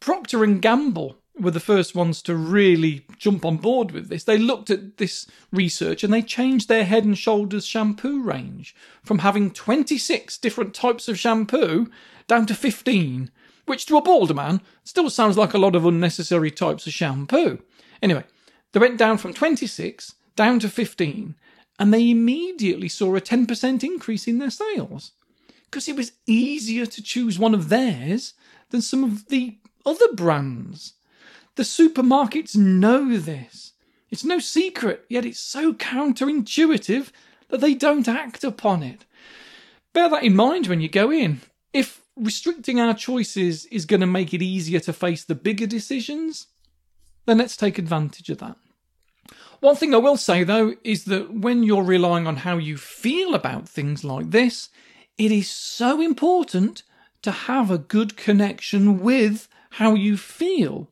Procter 0.00 0.44
and 0.44 0.60
Gamble 0.60 1.16
were 1.38 1.50
the 1.50 1.60
first 1.60 1.94
ones 1.94 2.20
to 2.22 2.34
really 2.34 3.06
jump 3.18 3.44
on 3.44 3.56
board 3.56 3.92
with 3.92 4.08
this. 4.08 4.24
They 4.24 4.36
looked 4.36 4.68
at 4.68 4.98
this 4.98 5.26
research 5.50 6.04
and 6.04 6.12
they 6.12 6.22
changed 6.22 6.68
their 6.68 6.84
head 6.84 7.04
and 7.04 7.16
shoulders 7.16 7.64
shampoo 7.64 8.22
range 8.22 8.74
from 9.02 9.20
having 9.20 9.50
26 9.50 10.36
different 10.38 10.74
types 10.74 11.08
of 11.08 11.18
shampoo 11.18 11.90
down 12.26 12.46
to 12.46 12.54
15, 12.54 13.30
which 13.66 13.86
to 13.86 13.96
a 13.96 14.02
bald 14.02 14.34
man 14.34 14.60
still 14.84 15.10
sounds 15.10 15.36
like 15.36 15.54
a 15.54 15.58
lot 15.58 15.74
of 15.74 15.86
unnecessary 15.86 16.50
types 16.50 16.86
of 16.86 16.92
shampoo. 16.92 17.62
Anyway, 18.02 18.24
they 18.72 18.80
went 18.80 18.98
down 18.98 19.18
from 19.18 19.32
26 19.32 20.14
down 20.34 20.58
to 20.58 20.68
15, 20.68 21.34
and 21.78 21.92
they 21.92 22.10
immediately 22.10 22.88
saw 22.88 23.14
a 23.14 23.20
10% 23.20 23.84
increase 23.84 24.26
in 24.26 24.38
their 24.38 24.50
sales 24.50 25.12
because 25.64 25.88
it 25.88 25.96
was 25.96 26.12
easier 26.26 26.84
to 26.86 27.02
choose 27.02 27.38
one 27.38 27.54
of 27.54 27.68
theirs 27.68 28.34
than 28.70 28.82
some 28.82 29.02
of 29.02 29.28
the 29.28 29.56
other 29.86 30.12
brands. 30.14 30.94
The 31.56 31.62
supermarkets 31.62 32.56
know 32.56 33.16
this. 33.16 33.72
It's 34.10 34.24
no 34.24 34.38
secret, 34.38 35.04
yet 35.08 35.24
it's 35.24 35.40
so 35.40 35.72
counterintuitive 35.72 37.10
that 37.48 37.60
they 37.60 37.74
don't 37.74 38.08
act 38.08 38.44
upon 38.44 38.82
it. 38.82 39.04
Bear 39.92 40.08
that 40.10 40.22
in 40.22 40.36
mind 40.36 40.66
when 40.66 40.80
you 40.80 40.88
go 40.88 41.10
in. 41.10 41.40
If 41.72 42.01
restricting 42.16 42.80
our 42.80 42.94
choices 42.94 43.66
is 43.66 43.86
going 43.86 44.00
to 44.00 44.06
make 44.06 44.34
it 44.34 44.42
easier 44.42 44.80
to 44.80 44.92
face 44.92 45.24
the 45.24 45.34
bigger 45.34 45.66
decisions, 45.66 46.48
then 47.26 47.38
let's 47.38 47.56
take 47.56 47.78
advantage 47.78 48.28
of 48.28 48.38
that. 48.38 48.56
One 49.60 49.76
thing 49.76 49.94
I 49.94 49.98
will 49.98 50.16
say 50.16 50.42
though 50.44 50.74
is 50.82 51.04
that 51.04 51.32
when 51.32 51.62
you're 51.62 51.84
relying 51.84 52.26
on 52.26 52.38
how 52.38 52.58
you 52.58 52.76
feel 52.76 53.34
about 53.34 53.68
things 53.68 54.02
like 54.02 54.30
this, 54.30 54.68
it 55.16 55.30
is 55.30 55.48
so 55.48 56.00
important 56.00 56.82
to 57.22 57.30
have 57.30 57.70
a 57.70 57.78
good 57.78 58.16
connection 58.16 58.98
with 59.00 59.48
how 59.70 59.94
you 59.94 60.16
feel. 60.16 60.88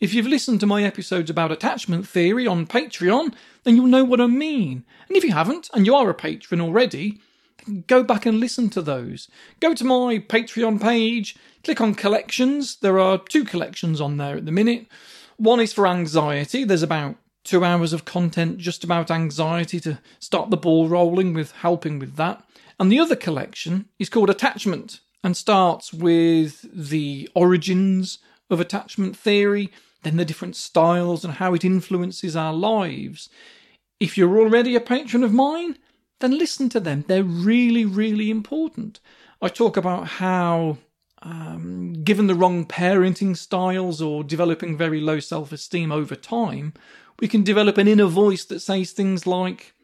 If 0.00 0.14
you've 0.14 0.26
listened 0.26 0.60
to 0.60 0.66
my 0.66 0.82
episodes 0.82 1.30
about 1.30 1.52
attachment 1.52 2.06
theory 2.06 2.46
on 2.46 2.66
Patreon, 2.66 3.34
then 3.64 3.76
you'll 3.76 3.86
know 3.86 4.04
what 4.04 4.20
I 4.20 4.26
mean. 4.26 4.84
And 5.08 5.16
if 5.16 5.24
you 5.24 5.32
haven't, 5.32 5.68
and 5.74 5.86
you 5.86 5.94
are 5.94 6.08
a 6.08 6.14
patron 6.14 6.60
already, 6.60 7.20
go 7.86 8.02
back 8.02 8.26
and 8.26 8.40
listen 8.40 8.70
to 8.70 8.82
those. 8.82 9.28
Go 9.60 9.74
to 9.74 9.84
my 9.84 10.18
Patreon 10.18 10.80
page, 10.80 11.36
click 11.64 11.80
on 11.80 11.94
collections. 11.94 12.76
There 12.76 12.98
are 12.98 13.18
two 13.18 13.44
collections 13.44 14.00
on 14.00 14.16
there 14.16 14.36
at 14.36 14.46
the 14.46 14.52
minute. 14.52 14.86
One 15.36 15.60
is 15.60 15.72
for 15.72 15.86
anxiety. 15.86 16.64
There's 16.64 16.82
about 16.82 17.16
two 17.44 17.64
hours 17.64 17.92
of 17.92 18.04
content 18.04 18.58
just 18.58 18.84
about 18.84 19.10
anxiety 19.10 19.80
to 19.80 19.98
start 20.18 20.50
the 20.50 20.56
ball 20.56 20.88
rolling 20.88 21.32
with 21.32 21.52
helping 21.52 21.98
with 21.98 22.16
that. 22.16 22.44
And 22.78 22.90
the 22.90 22.98
other 22.98 23.16
collection 23.16 23.86
is 23.98 24.08
called 24.08 24.30
Attachment 24.30 25.00
and 25.22 25.36
starts 25.36 25.92
with 25.92 26.64
the 26.72 27.28
origins 27.34 28.18
of 28.48 28.60
attachment 28.60 29.16
theory, 29.16 29.70
then 30.02 30.16
the 30.16 30.24
different 30.24 30.56
styles 30.56 31.24
and 31.24 31.34
how 31.34 31.54
it 31.54 31.64
influences 31.64 32.34
our 32.34 32.52
lives. 32.52 33.28
If 33.98 34.16
you're 34.16 34.38
already 34.38 34.74
a 34.74 34.80
patron 34.80 35.22
of 35.22 35.32
mine, 35.32 35.76
then 36.20 36.38
listen 36.38 36.68
to 36.70 36.80
them. 36.80 37.04
They're 37.06 37.24
really, 37.24 37.84
really 37.84 38.30
important. 38.30 39.00
I 39.42 39.48
talk 39.48 39.76
about 39.76 40.06
how 40.06 40.78
um, 41.22 42.02
given 42.04 42.26
the 42.26 42.34
wrong 42.34 42.64
parenting 42.64 43.36
styles 43.36 44.00
or 44.00 44.24
developing 44.24 44.76
very 44.76 45.00
low 45.00 45.20
self 45.20 45.52
esteem 45.52 45.92
over 45.92 46.14
time, 46.14 46.74
we 47.18 47.28
can 47.28 47.42
develop 47.42 47.76
an 47.78 47.88
inner 47.88 48.06
voice 48.06 48.44
that 48.46 48.60
says 48.60 48.92
things 48.92 49.26
like, 49.26 49.74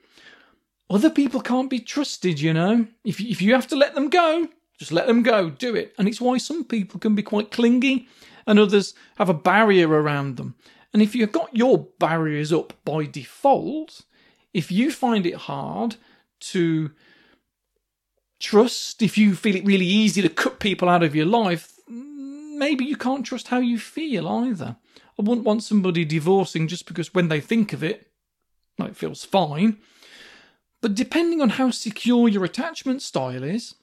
Other 0.88 1.11
people 1.11 1.40
can't 1.40 1.71
be 1.71 1.81
trusted, 1.81 2.40
you 2.40 2.52
know? 2.52 2.87
If, 3.05 3.21
if 3.21 3.43
you 3.43 3.55
have 3.55 3.66
to 3.69 3.76
let 3.76 3.95
them 3.95 4.09
go, 4.09 4.49
just 4.78 4.93
let 4.93 5.07
them 5.07 5.23
go, 5.23 5.50
do 5.50 5.75
it. 5.75 5.95
And 5.99 6.09
it's 6.09 6.21
why 6.21 6.38
some 6.38 6.64
people 6.64 7.00
can 7.00 7.14
be 7.14 7.23
quite 7.23 7.50
clingy 7.50 8.09
and 8.47 8.59
others 8.59 8.95
have 9.16 9.28
a 9.28 9.35
barrier 9.35 9.88
around 9.88 10.37
them. 10.37 10.55
And 10.93 11.02
if 11.02 11.14
you've 11.14 11.33
got 11.33 11.55
your 11.55 11.88
barriers 11.99 12.52
up 12.52 12.73
by 12.85 13.05
default, 13.05 14.02
if 14.55 14.71
you 14.71 14.90
find 14.90 15.26
it 15.26 15.35
hard 15.35 15.97
to 16.40 16.90
trust, 18.40 19.02
if 19.02 19.16
you 19.16 19.35
feel 19.35 19.57
it 19.57 19.64
really 19.64 19.87
easy 19.87 20.23
to 20.23 20.28
cut 20.28 20.61
people 20.61 20.88
out 20.88 21.02
of 21.02 21.16
your 21.16 21.26
life, 21.26 21.73
maybe 21.88 22.85
you 22.85 22.97
can't 22.97 23.25
trust 23.25 23.49
how 23.49 23.59
you 23.59 23.78
feel 23.78 24.28
either. 24.28 24.76
I 25.19 25.23
wouldn't 25.23 25.47
want 25.47 25.62
somebody 25.62 26.05
divorcing 26.05 26.69
just 26.69 26.87
because 26.87 27.14
when 27.14 27.28
they 27.28 27.40
think 27.40 27.73
of 27.73 27.83
it, 27.83 28.11
well, 28.78 28.88
it 28.88 28.97
feels 28.97 29.25
fine. 29.25 29.78
But 30.83 30.95
depending 30.95 31.40
on 31.40 31.50
how 31.50 31.71
secure 31.71 32.28
your 32.28 32.45
attachment 32.45 33.02
style 33.02 33.43
is, 33.43 33.75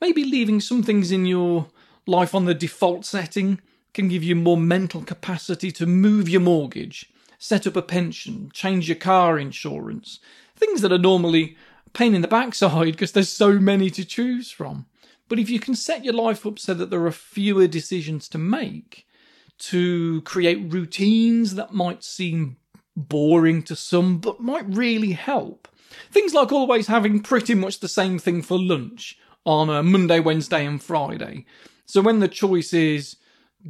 maybe 0.00 0.24
leaving 0.24 0.60
some 0.60 0.82
things 0.82 1.12
in 1.12 1.26
your 1.26 1.68
life 2.06 2.34
on 2.34 2.44
the 2.44 2.54
default 2.54 3.04
setting 3.04 3.60
can 3.94 4.08
give 4.08 4.22
you 4.22 4.34
more 4.34 4.58
mental 4.58 5.02
capacity 5.02 5.70
to 5.72 5.86
move 5.86 6.28
your 6.28 6.40
mortgage, 6.40 7.10
set 7.38 7.66
up 7.66 7.76
a 7.76 7.82
pension, 7.82 8.50
change 8.52 8.88
your 8.88 8.96
car 8.96 9.38
insurance, 9.38 10.18
things 10.56 10.80
that 10.82 10.92
are 10.92 10.98
normally 10.98 11.56
pain 11.92 12.14
in 12.14 12.22
the 12.22 12.28
backside 12.28 12.92
because 12.92 13.12
there's 13.12 13.28
so 13.28 13.52
many 13.52 13.90
to 13.90 14.04
choose 14.04 14.50
from. 14.50 14.86
But 15.28 15.38
if 15.38 15.50
you 15.50 15.58
can 15.58 15.74
set 15.74 16.04
your 16.04 16.14
life 16.14 16.46
up 16.46 16.58
so 16.58 16.74
that 16.74 16.90
there 16.90 17.04
are 17.06 17.12
fewer 17.12 17.66
decisions 17.66 18.28
to 18.30 18.38
make, 18.38 19.06
to 19.58 20.20
create 20.22 20.72
routines 20.72 21.54
that 21.54 21.72
might 21.72 22.04
seem 22.04 22.56
boring 22.96 23.62
to 23.62 23.76
some 23.76 24.18
but 24.18 24.40
might 24.40 24.64
really 24.68 25.12
help. 25.12 25.68
Things 26.10 26.34
like 26.34 26.52
always 26.52 26.86
having 26.86 27.20
pretty 27.20 27.54
much 27.54 27.80
the 27.80 27.88
same 27.88 28.18
thing 28.18 28.42
for 28.42 28.58
lunch 28.58 29.18
on 29.44 29.70
a 29.70 29.82
Monday, 29.82 30.20
Wednesday, 30.20 30.66
and 30.66 30.82
Friday. 30.82 31.46
So 31.86 32.00
when 32.00 32.20
the 32.20 32.28
choice 32.28 32.72
is, 32.72 33.16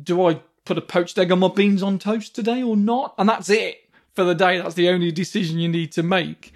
do 0.03 0.27
I 0.27 0.41
put 0.65 0.79
a 0.79 0.83
poached 0.83 1.19
egg 1.19 1.31
on 1.31 1.39
my 1.39 1.49
beans 1.49 1.83
on 1.83 1.99
toast 1.99 2.35
today 2.35 2.63
or 2.63 2.77
not? 2.77 3.15
And 3.19 3.29
that's 3.29 3.51
it 3.51 3.77
for 4.15 4.25
the 4.25 4.35
day. 4.35 4.59
That's 4.59 4.75
the 4.75 4.89
only 4.89 5.13
decision 5.13 5.59
you 5.59 5.69
need 5.69 5.93
to 5.93 6.03
make. 6.03 6.53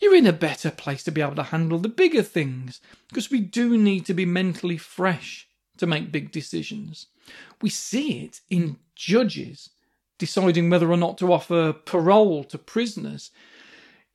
You're 0.00 0.14
in 0.14 0.26
a 0.26 0.32
better 0.32 0.70
place 0.70 1.02
to 1.04 1.10
be 1.10 1.20
able 1.20 1.34
to 1.36 1.44
handle 1.44 1.78
the 1.78 1.88
bigger 1.88 2.22
things 2.22 2.80
because 3.08 3.30
we 3.30 3.40
do 3.40 3.76
need 3.76 4.06
to 4.06 4.14
be 4.14 4.24
mentally 4.24 4.78
fresh 4.78 5.48
to 5.78 5.86
make 5.86 6.12
big 6.12 6.30
decisions. 6.30 7.06
We 7.60 7.70
see 7.70 8.24
it 8.24 8.40
in 8.48 8.78
judges 8.94 9.70
deciding 10.18 10.68
whether 10.68 10.90
or 10.90 10.96
not 10.96 11.18
to 11.18 11.32
offer 11.32 11.72
parole 11.72 12.44
to 12.44 12.58
prisoners. 12.58 13.30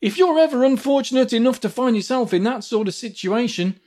If 0.02 0.18
you're 0.18 0.40
ever 0.40 0.66
unfortunate 0.66 1.32
enough 1.32 1.60
to 1.62 1.70
find 1.70 1.96
yourself 1.96 2.34
in 2.34 2.44
that 2.44 2.64
sort 2.64 2.88
of 2.88 2.94
situation, 2.94 3.80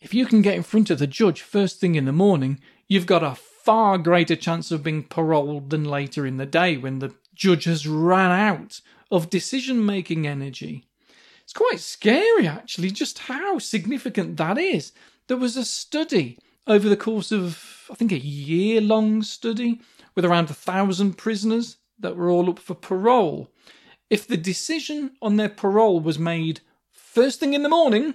if 0.00 0.12
you 0.12 0.26
can 0.26 0.42
get 0.42 0.54
in 0.54 0.62
front 0.62 0.90
of 0.90 0.98
the 0.98 1.06
judge 1.06 1.40
first 1.40 1.80
thing 1.80 1.94
in 1.94 2.04
the 2.04 2.12
morning, 2.12 2.60
you've 2.88 3.06
got 3.06 3.22
a 3.22 3.34
far 3.34 3.96
greater 3.96 4.36
chance 4.36 4.70
of 4.70 4.82
being 4.82 5.02
paroled 5.02 5.70
than 5.70 5.84
later 5.84 6.26
in 6.26 6.36
the 6.36 6.46
day 6.46 6.76
when 6.76 6.98
the 6.98 7.14
judge 7.34 7.64
has 7.64 7.86
ran 7.86 8.30
out 8.30 8.80
of 9.10 9.30
decision 9.30 9.84
making 9.84 10.26
energy. 10.26 10.84
It's 11.52 11.58
quite 11.58 11.80
scary, 11.80 12.46
actually, 12.46 12.90
just 12.90 13.18
how 13.18 13.58
significant 13.58 14.38
that 14.38 14.56
is. 14.56 14.92
There 15.26 15.36
was 15.36 15.54
a 15.54 15.66
study 15.66 16.38
over 16.66 16.88
the 16.88 16.96
course 16.96 17.30
of, 17.30 17.90
I 17.90 17.94
think, 17.94 18.10
a 18.10 18.18
year 18.18 18.80
long 18.80 19.22
study 19.22 19.82
with 20.14 20.24
around 20.24 20.48
a 20.48 20.54
thousand 20.54 21.18
prisoners 21.18 21.76
that 21.98 22.16
were 22.16 22.30
all 22.30 22.48
up 22.48 22.58
for 22.58 22.74
parole. 22.74 23.50
If 24.08 24.26
the 24.26 24.38
decision 24.38 25.10
on 25.20 25.36
their 25.36 25.50
parole 25.50 26.00
was 26.00 26.18
made 26.18 26.62
first 26.90 27.38
thing 27.40 27.52
in 27.52 27.62
the 27.62 27.68
morning, 27.68 28.14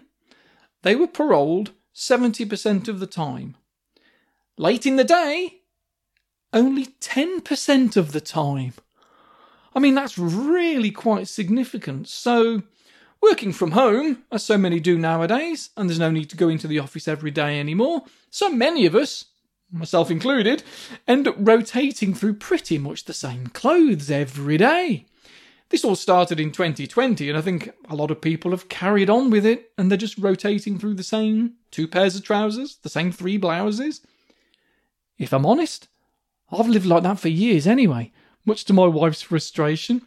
they 0.81 0.95
were 0.95 1.05
paroled 1.05 1.73
70% 1.93 2.87
of 2.87 2.99
the 2.99 3.05
time. 3.05 3.55
Late 4.57 4.87
in 4.87 4.95
the 4.95 5.03
day, 5.03 5.61
only 6.53 6.87
10% 6.87 7.97
of 7.97 8.13
the 8.13 8.21
time. 8.21 8.73
I 9.75 9.79
mean, 9.79 9.93
that's 9.93 10.17
really 10.17 10.89
quite 10.89 11.27
significant. 11.27 12.07
So, 12.07 12.63
working 13.21 13.53
from 13.53 13.71
home, 13.71 14.23
as 14.31 14.43
so 14.43 14.57
many 14.57 14.79
do 14.79 14.97
nowadays, 14.97 15.69
and 15.75 15.89
there's 15.89 15.99
no 15.99 16.11
need 16.11 16.29
to 16.29 16.37
go 16.37 16.49
into 16.49 16.67
the 16.67 16.79
office 16.79 17.07
every 17.07 17.31
day 17.31 17.59
anymore, 17.59 18.03
so 18.29 18.49
many 18.49 18.85
of 18.85 18.95
us, 18.95 19.25
myself 19.71 20.11
included, 20.11 20.63
end 21.07 21.27
up 21.27 21.35
rotating 21.37 22.13
through 22.13 22.35
pretty 22.35 22.77
much 22.77 23.05
the 23.05 23.13
same 23.13 23.47
clothes 23.47 24.11
every 24.11 24.57
day. 24.57 25.05
This 25.69 25.83
all 25.83 25.95
started 25.95 26.39
in 26.39 26.51
2020, 26.51 27.27
and 27.27 27.37
I 27.37 27.41
think 27.41 27.71
a 27.89 27.95
lot 27.95 28.09
of 28.09 28.21
people 28.21 28.51
have 28.51 28.69
carried 28.69 29.09
on 29.09 29.29
with 29.29 29.45
it, 29.45 29.71
and 29.77 29.91
they're 29.91 29.97
just 29.97 30.17
rotating 30.17 30.79
through 30.79 30.93
the 30.93 31.03
same 31.03 31.53
two 31.71 31.87
pairs 31.87 32.15
of 32.15 32.23
trousers, 32.23 32.77
the 32.83 32.89
same 32.89 33.11
three 33.11 33.37
blouses. 33.37 34.01
If 35.17 35.33
I'm 35.33 35.45
honest, 35.45 35.89
I've 36.51 36.69
lived 36.69 36.85
like 36.85 37.03
that 37.03 37.19
for 37.19 37.27
years 37.27 37.67
anyway, 37.67 38.13
much 38.45 38.63
to 38.65 38.73
my 38.73 38.85
wife's 38.85 39.21
frustration. 39.21 40.06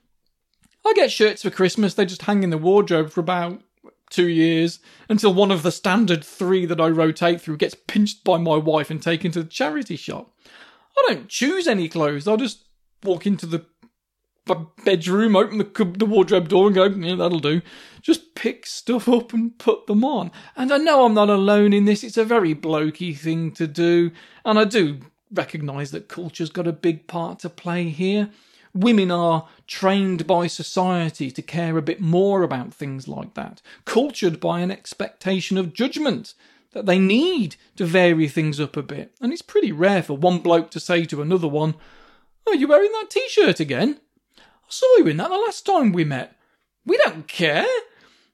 I 0.87 0.93
get 0.95 1.13
shirts 1.13 1.43
for 1.43 1.51
Christmas, 1.51 1.95
they 1.95 2.07
just 2.07 2.23
hang 2.23 2.43
in 2.43 2.51
the 2.51 2.59
wardrobe 2.59 3.11
for 3.11 3.21
about 3.21 3.63
two 4.11 4.29
years 4.29 4.81
until 5.09 5.33
one 5.33 5.51
of 5.51 5.63
the 5.63 5.71
standard 5.71 6.25
three 6.25 6.67
that 6.67 6.81
I 6.81 6.89
rotate 6.89 7.41
through 7.41 7.59
gets 7.59 7.77
pinched 7.87 8.25
by 8.25 8.39
my 8.39 8.57
wife 8.57 8.91
and 8.91 9.03
taken 9.03 9.31
to 9.33 9.43
the 9.43 9.49
charity 9.49 9.97
shop. 9.97 10.33
I 10.99 11.05
don't 11.07 11.29
choose 11.29 11.67
any 11.67 11.89
clothes, 11.89 12.27
I'll 12.27 12.37
just 12.37 12.65
walk 13.03 13.27
into 13.27 13.47
the 13.47 13.65
bedroom, 14.85 15.37
open 15.37 15.59
the, 15.59 15.95
the 15.97 16.07
wardrobe 16.07 16.49
door 16.49 16.67
and 16.67 16.75
go, 16.75 16.87
yeah, 16.87 17.15
that'll 17.15 17.39
do. 17.39 17.63
Just 18.03 18.35
pick 18.35 18.67
stuff 18.67 19.09
up 19.09 19.33
and 19.33 19.59
put 19.59 19.87
them 19.87 20.05
on. 20.05 20.31
And 20.57 20.73
I 20.73 20.79
know 20.79 21.05
I'm 21.05 21.15
not 21.15 21.31
alone 21.31 21.73
in 21.73 21.85
this. 21.85 22.03
It's 22.03 22.17
a 22.17 22.25
very 22.25 22.55
blokey 22.55 23.17
thing 23.17 23.53
to 23.53 23.67
do. 23.67 24.11
And 24.45 24.59
I 24.59 24.65
do 24.65 25.01
recognise 25.33 25.91
that 25.93 26.09
culture's 26.09 26.51
got 26.51 26.67
a 26.67 26.73
big 26.73 27.07
part 27.07 27.39
to 27.41 27.49
play 27.49 27.91
here. 27.91 28.31
Women 28.73 29.11
are 29.11 29.49
trained 29.67 30.27
by 30.27 30.47
society 30.47 31.31
to 31.31 31.43
care 31.43 31.77
a 31.77 31.83
bit 31.83 32.01
more 32.01 32.43
about 32.43 32.73
things 32.73 33.09
like 33.09 33.35
that, 33.35 33.61
cultured 33.85 34.39
by 34.39 34.61
an 34.61 34.71
expectation 34.71 35.59
of 35.59 35.73
judgment 35.73 36.35
that 36.73 36.87
they 36.87 36.99
need 36.99 37.57
to 37.77 37.85
vary 37.85 38.29
things 38.29 38.61
up 38.61 38.77
a 38.77 38.83
bit. 38.83 39.13
And 39.21 39.33
it's 39.33 39.43
pretty 39.43 39.73
rare 39.73 40.03
for 40.03 40.17
one 40.17 40.39
bloke 40.39 40.71
to 40.71 40.81
say 40.81 41.05
to 41.07 41.21
another 41.21 41.49
one, 41.49 41.75
Are 42.47 42.55
you 42.55 42.69
wearing 42.69 42.93
that 42.93 43.11
t 43.11 43.27
shirt 43.29 43.59
again? 43.59 43.99
I 44.39 44.43
saw 44.69 44.97
you 44.99 45.09
in 45.09 45.17
that 45.17 45.31
the 45.31 45.37
last 45.37 45.67
time 45.67 45.93
we 45.93 46.05
met. 46.05 46.37
We 46.87 46.97
don't 46.99 47.27
care. 47.27 47.67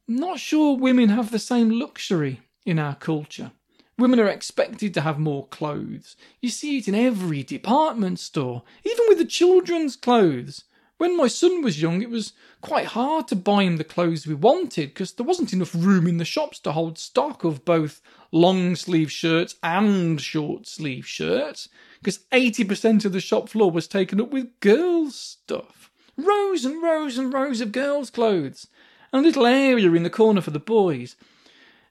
Not 0.07 0.39
sure 0.39 0.77
women 0.77 1.09
have 1.09 1.31
the 1.31 1.39
same 1.39 1.71
luxury 1.71 2.41
in 2.65 2.79
our 2.79 2.95
culture. 2.95 3.53
Women 3.99 4.21
are 4.21 4.29
expected 4.29 4.93
to 4.95 5.01
have 5.01 5.19
more 5.19 5.47
clothes. 5.47 6.17
You 6.43 6.51
see 6.51 6.79
it 6.79 6.89
in 6.89 6.95
every 6.95 7.43
department 7.43 8.19
store, 8.19 8.63
even 8.85 9.07
with 9.09 9.17
the 9.17 9.25
children's 9.25 9.97
clothes. 9.97 10.65
When 10.99 11.17
my 11.17 11.29
son 11.29 11.63
was 11.63 11.81
young, 11.81 12.03
it 12.03 12.11
was 12.11 12.33
quite 12.61 12.87
hard 12.87 13.29
to 13.29 13.37
buy 13.37 13.65
him 13.65 13.77
the 13.77 13.85
clothes 13.85 14.27
we 14.27 14.35
wanted 14.35 14.89
because 14.91 15.13
there 15.13 15.27
wasn't 15.27 15.53
enough 15.53 15.75
room 15.75 16.07
in 16.07 16.19
the 16.19 16.25
shops 16.25 16.59
to 16.61 16.73
hold 16.73 16.99
stock 16.99 17.45
of 17.45 17.65
both 17.65 18.03
long 18.33 18.77
sleeve 18.77 19.11
shirts 19.11 19.57
and 19.63 20.21
short 20.21 20.67
sleeve 20.67 21.07
shirts 21.07 21.69
because 21.99 22.21
80% 22.33 23.05
of 23.05 23.13
the 23.13 23.21
shop 23.21 23.49
floor 23.49 23.71
was 23.71 23.89
taken 23.89 24.21
up 24.21 24.31
with 24.31 24.59
girls' 24.61 25.15
stuff. 25.15 25.91
Rows 26.17 26.65
and 26.65 26.83
rows 26.83 27.19
and 27.19 27.33
rows 27.33 27.61
of 27.61 27.73
girls' 27.73 28.11
clothes, 28.11 28.67
and 29.13 29.25
a 29.25 29.29
little 29.29 29.47
area 29.47 29.91
in 29.93 30.03
the 30.03 30.11
corner 30.11 30.41
for 30.41 30.51
the 30.51 30.59
boys. 30.59 31.17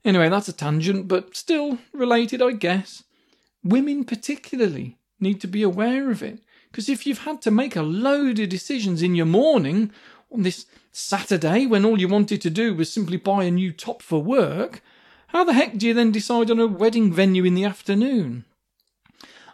Anyway, 0.05 0.29
that's 0.29 0.47
a 0.47 0.53
tangent, 0.53 1.07
but 1.07 1.35
still 1.35 1.79
related, 1.91 2.41
I 2.41 2.51
guess. 2.51 3.03
Women, 3.63 4.05
particularly, 4.05 4.97
need 5.19 5.41
to 5.41 5.47
be 5.47 5.63
aware 5.63 6.11
of 6.11 6.21
it. 6.21 6.39
Because 6.71 6.87
if 6.87 7.07
you've 7.07 7.25
had 7.25 7.41
to 7.41 7.51
make 7.51 7.75
a 7.75 7.81
load 7.81 8.37
of 8.39 8.49
decisions 8.49 9.01
in 9.01 9.15
your 9.15 9.25
morning 9.25 9.91
on 10.31 10.43
this 10.43 10.67
Saturday 10.91 11.65
when 11.65 11.83
all 11.83 11.99
you 11.99 12.07
wanted 12.07 12.41
to 12.41 12.49
do 12.51 12.75
was 12.75 12.93
simply 12.93 13.17
buy 13.17 13.45
a 13.45 13.51
new 13.51 13.71
top 13.71 14.03
for 14.03 14.21
work, 14.21 14.83
how 15.27 15.43
the 15.43 15.53
heck 15.53 15.77
do 15.77 15.87
you 15.87 15.93
then 15.93 16.11
decide 16.11 16.51
on 16.51 16.59
a 16.59 16.67
wedding 16.67 17.11
venue 17.11 17.43
in 17.43 17.55
the 17.55 17.65
afternoon? 17.65 18.45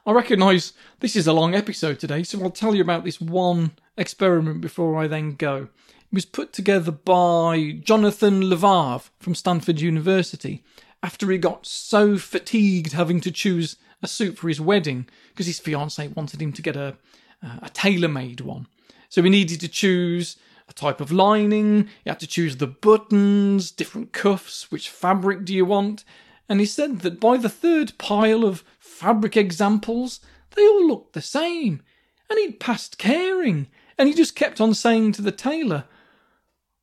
I 0.06 0.12
recognise 0.12 0.74
this 1.00 1.16
is 1.16 1.28
a 1.28 1.34
long 1.34 1.56
episode 1.56 2.00
today, 2.00 2.24
so 2.24 2.42
I'll 2.44 2.50
tell 2.50 2.76
you 2.76 2.82
about 2.82 3.06
this 3.06 3.22
one 3.22 3.72
experiment 3.98 4.60
before 4.60 4.98
I 5.02 5.08
then 5.08 5.36
go. 5.36 5.70
Was 6.14 6.26
put 6.26 6.52
together 6.52 6.92
by 6.92 7.80
Jonathan 7.84 8.44
Levav 8.44 9.12
from 9.20 9.34
Stanford 9.34 9.80
University 9.80 10.62
after 11.02 11.32
he 11.32 11.38
got 11.38 11.66
so 11.66 12.18
fatigued 12.18 12.92
having 12.92 13.22
to 13.22 13.32
choose 13.32 13.78
a 14.04 14.08
suit 14.08 14.38
for 14.38 14.50
his 14.50 14.60
wedding 14.60 15.08
because 15.30 15.46
his 15.46 15.60
fiancee 15.60 16.10
wanted 16.10 16.42
him 16.42 16.52
to 16.52 16.62
get 16.62 16.76
a, 16.76 16.98
a 17.42 17.70
tailor 17.70 18.10
made 18.10 18.42
one. 18.42 18.68
So 19.08 19.24
he 19.24 19.30
needed 19.30 19.62
to 19.62 19.70
choose 19.70 20.36
a 20.68 20.74
type 20.74 21.00
of 21.00 21.12
lining, 21.14 21.90
he 22.04 22.10
had 22.10 22.20
to 22.20 22.28
choose 22.28 22.58
the 22.58 22.68
buttons, 22.68 23.72
different 23.72 24.12
cuffs, 24.12 24.72
which 24.72 24.90
fabric 24.90 25.46
do 25.46 25.54
you 25.54 25.66
want? 25.66 26.04
And 26.50 26.60
he 26.60 26.66
said 26.66 27.00
that 27.00 27.20
by 27.20 27.38
the 27.38 27.50
third 27.50 27.98
pile 27.98 28.44
of 28.44 28.64
fabric 28.80 29.38
examples, 29.38 30.20
they 30.56 30.68
all 30.68 30.88
looked 30.88 31.14
the 31.14 31.22
same. 31.22 31.82
And 32.30 32.38
he'd 32.40 32.60
passed 32.60 32.98
caring. 32.98 33.68
And 33.98 34.08
he 34.08 34.14
just 34.14 34.36
kept 34.36 34.60
on 34.60 34.74
saying 34.74 35.14
to 35.14 35.22
the 35.22 35.32
tailor, 35.32 35.86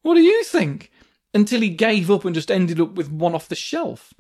what 0.09 0.14
do 0.14 0.23
you 0.23 0.42
think? 0.42 0.90
Until 1.35 1.61
he 1.61 1.68
gave 1.68 2.11
up 2.11 2.25
and 2.25 2.35
just 2.35 2.51
ended 2.51 2.81
up 2.81 2.94
with 2.94 3.11
one 3.11 3.35
off 3.35 3.49
the 3.49 3.55
shelf. 3.55 4.14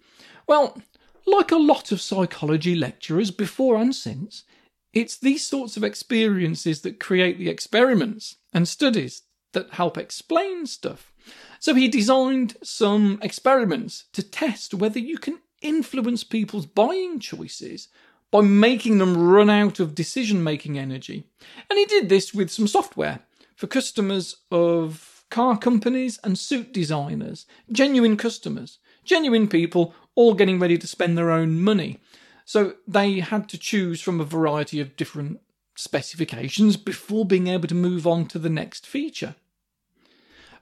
Well, 0.46 0.78
like 1.26 1.50
a 1.50 1.56
lot 1.56 1.90
of 1.90 2.02
psychology 2.02 2.74
lecturers 2.74 3.30
before 3.30 3.76
and 3.76 3.94
since, 3.94 4.44
it's 4.92 5.16
these 5.16 5.46
sorts 5.46 5.78
of 5.78 5.84
experiences 5.84 6.82
that 6.82 7.00
create 7.00 7.38
the 7.38 7.48
experiments 7.48 8.36
and 8.52 8.68
studies 8.68 9.22
that 9.54 9.72
help 9.72 9.96
explain 9.96 10.66
stuff. 10.66 11.12
So 11.58 11.74
he 11.74 11.88
designed 11.88 12.56
some 12.62 13.18
experiments 13.22 14.04
to 14.12 14.22
test 14.22 14.74
whether 14.74 14.98
you 14.98 15.16
can 15.16 15.38
influence 15.62 16.22
people's 16.22 16.66
buying 16.66 17.18
choices 17.18 17.88
by 18.30 18.42
making 18.42 18.98
them 18.98 19.16
run 19.16 19.48
out 19.48 19.80
of 19.80 19.94
decision 19.94 20.44
making 20.44 20.78
energy. 20.78 21.24
And 21.70 21.78
he 21.78 21.86
did 21.86 22.10
this 22.10 22.34
with 22.34 22.50
some 22.50 22.68
software 22.68 23.20
for 23.56 23.66
customers 23.66 24.36
of 24.50 25.17
car 25.30 25.58
companies 25.58 26.18
and 26.24 26.38
suit 26.38 26.72
designers, 26.72 27.46
genuine 27.70 28.16
customers, 28.16 28.78
genuine 29.04 29.48
people 29.48 29.94
all 30.14 30.34
getting 30.34 30.58
ready 30.58 30.78
to 30.78 30.86
spend 30.86 31.16
their 31.16 31.30
own 31.30 31.60
money. 31.60 32.00
So 32.44 32.74
they 32.86 33.20
had 33.20 33.48
to 33.50 33.58
choose 33.58 34.00
from 34.00 34.20
a 34.20 34.24
variety 34.24 34.80
of 34.80 34.96
different 34.96 35.40
specifications 35.76 36.76
before 36.76 37.24
being 37.24 37.46
able 37.46 37.68
to 37.68 37.74
move 37.74 38.06
on 38.06 38.26
to 38.26 38.38
the 38.38 38.48
next 38.48 38.86
feature. 38.86 39.34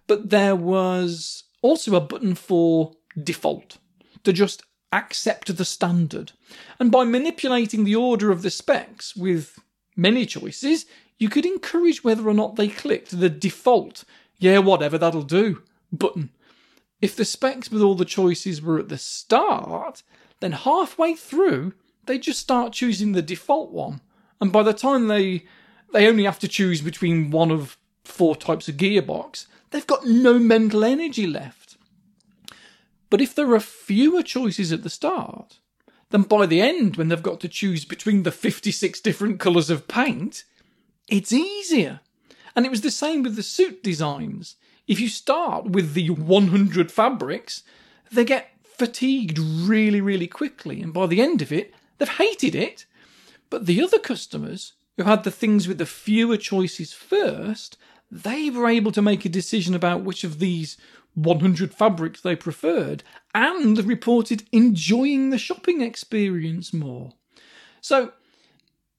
But 0.06 0.30
there 0.30 0.54
was 0.54 1.44
also 1.62 1.94
a 1.94 2.00
button 2.00 2.34
for 2.34 2.92
default 3.20 3.78
to 4.24 4.32
just 4.32 4.62
accept 4.92 5.56
the 5.56 5.64
standard. 5.64 6.32
And 6.78 6.90
by 6.90 7.04
manipulating 7.04 7.84
the 7.84 7.96
order 7.96 8.30
of 8.30 8.42
the 8.42 8.50
specs 8.50 9.16
with 9.16 9.58
many 9.96 10.26
choices, 10.26 10.86
you 11.18 11.28
could 11.28 11.46
encourage 11.46 12.04
whether 12.04 12.28
or 12.28 12.34
not 12.34 12.56
they 12.56 12.68
clicked 12.68 13.18
the 13.18 13.30
default, 13.30 14.04
yeah, 14.38 14.58
whatever, 14.58 14.98
that'll 14.98 15.22
do 15.22 15.62
button. 15.92 16.30
If 17.00 17.16
the 17.16 17.24
specs 17.24 17.70
with 17.70 17.82
all 17.82 17.94
the 17.94 18.04
choices 18.04 18.62
were 18.62 18.78
at 18.78 18.88
the 18.88 18.98
start, 18.98 20.02
then 20.40 20.52
halfway 20.52 21.14
through, 21.14 21.74
they 22.06 22.18
just 22.18 22.40
start 22.40 22.72
choosing 22.72 23.12
the 23.12 23.22
default 23.22 23.70
one. 23.70 24.00
And 24.40 24.52
by 24.52 24.62
the 24.62 24.72
time 24.72 25.08
they 25.08 25.44
they 25.92 26.08
only 26.08 26.24
have 26.24 26.38
to 26.40 26.48
choose 26.48 26.80
between 26.80 27.30
one 27.30 27.50
of 27.50 27.76
four 28.04 28.34
types 28.36 28.68
of 28.68 28.76
gearbox, 28.76 29.46
they've 29.70 29.86
got 29.86 30.06
no 30.06 30.38
mental 30.38 30.84
energy 30.84 31.26
left. 31.26 31.76
But 33.08 33.20
if 33.20 33.34
there 33.34 33.54
are 33.54 33.60
fewer 33.60 34.22
choices 34.22 34.72
at 34.72 34.82
the 34.82 34.90
start, 34.90 35.58
then 36.10 36.22
by 36.22 36.46
the 36.46 36.60
end, 36.60 36.96
when 36.96 37.08
they've 37.08 37.22
got 37.22 37.40
to 37.40 37.48
choose 37.48 37.84
between 37.84 38.24
the 38.24 38.32
56 38.32 39.00
different 39.00 39.38
colours 39.38 39.70
of 39.70 39.88
paint, 39.88 40.44
it's 41.08 41.32
easier. 41.32 42.00
And 42.56 42.64
it 42.64 42.70
was 42.70 42.80
the 42.80 42.90
same 42.90 43.22
with 43.22 43.36
the 43.36 43.42
suit 43.42 43.82
designs. 43.82 44.56
If 44.88 44.98
you 44.98 45.08
start 45.08 45.66
with 45.66 45.92
the 45.92 46.10
100 46.10 46.90
fabrics, 46.90 47.62
they 48.10 48.24
get 48.24 48.50
fatigued 48.64 49.38
really, 49.38 50.00
really 50.00 50.26
quickly. 50.26 50.80
And 50.80 50.92
by 50.92 51.06
the 51.06 51.20
end 51.20 51.42
of 51.42 51.52
it, 51.52 51.74
they've 51.98 52.08
hated 52.08 52.54
it. 52.54 52.86
But 53.50 53.66
the 53.66 53.82
other 53.82 53.98
customers 53.98 54.72
who 54.96 55.04
had 55.04 55.22
the 55.22 55.30
things 55.30 55.68
with 55.68 55.78
the 55.78 55.86
fewer 55.86 56.38
choices 56.38 56.94
first, 56.94 57.76
they 58.10 58.48
were 58.48 58.68
able 58.68 58.92
to 58.92 59.02
make 59.02 59.24
a 59.24 59.28
decision 59.28 59.74
about 59.74 60.02
which 60.02 60.24
of 60.24 60.38
these 60.38 60.78
100 61.14 61.74
fabrics 61.74 62.20
they 62.20 62.36
preferred 62.36 63.02
and 63.34 63.84
reported 63.84 64.44
enjoying 64.52 65.30
the 65.30 65.38
shopping 65.38 65.80
experience 65.80 66.72
more. 66.72 67.12
So, 67.80 68.12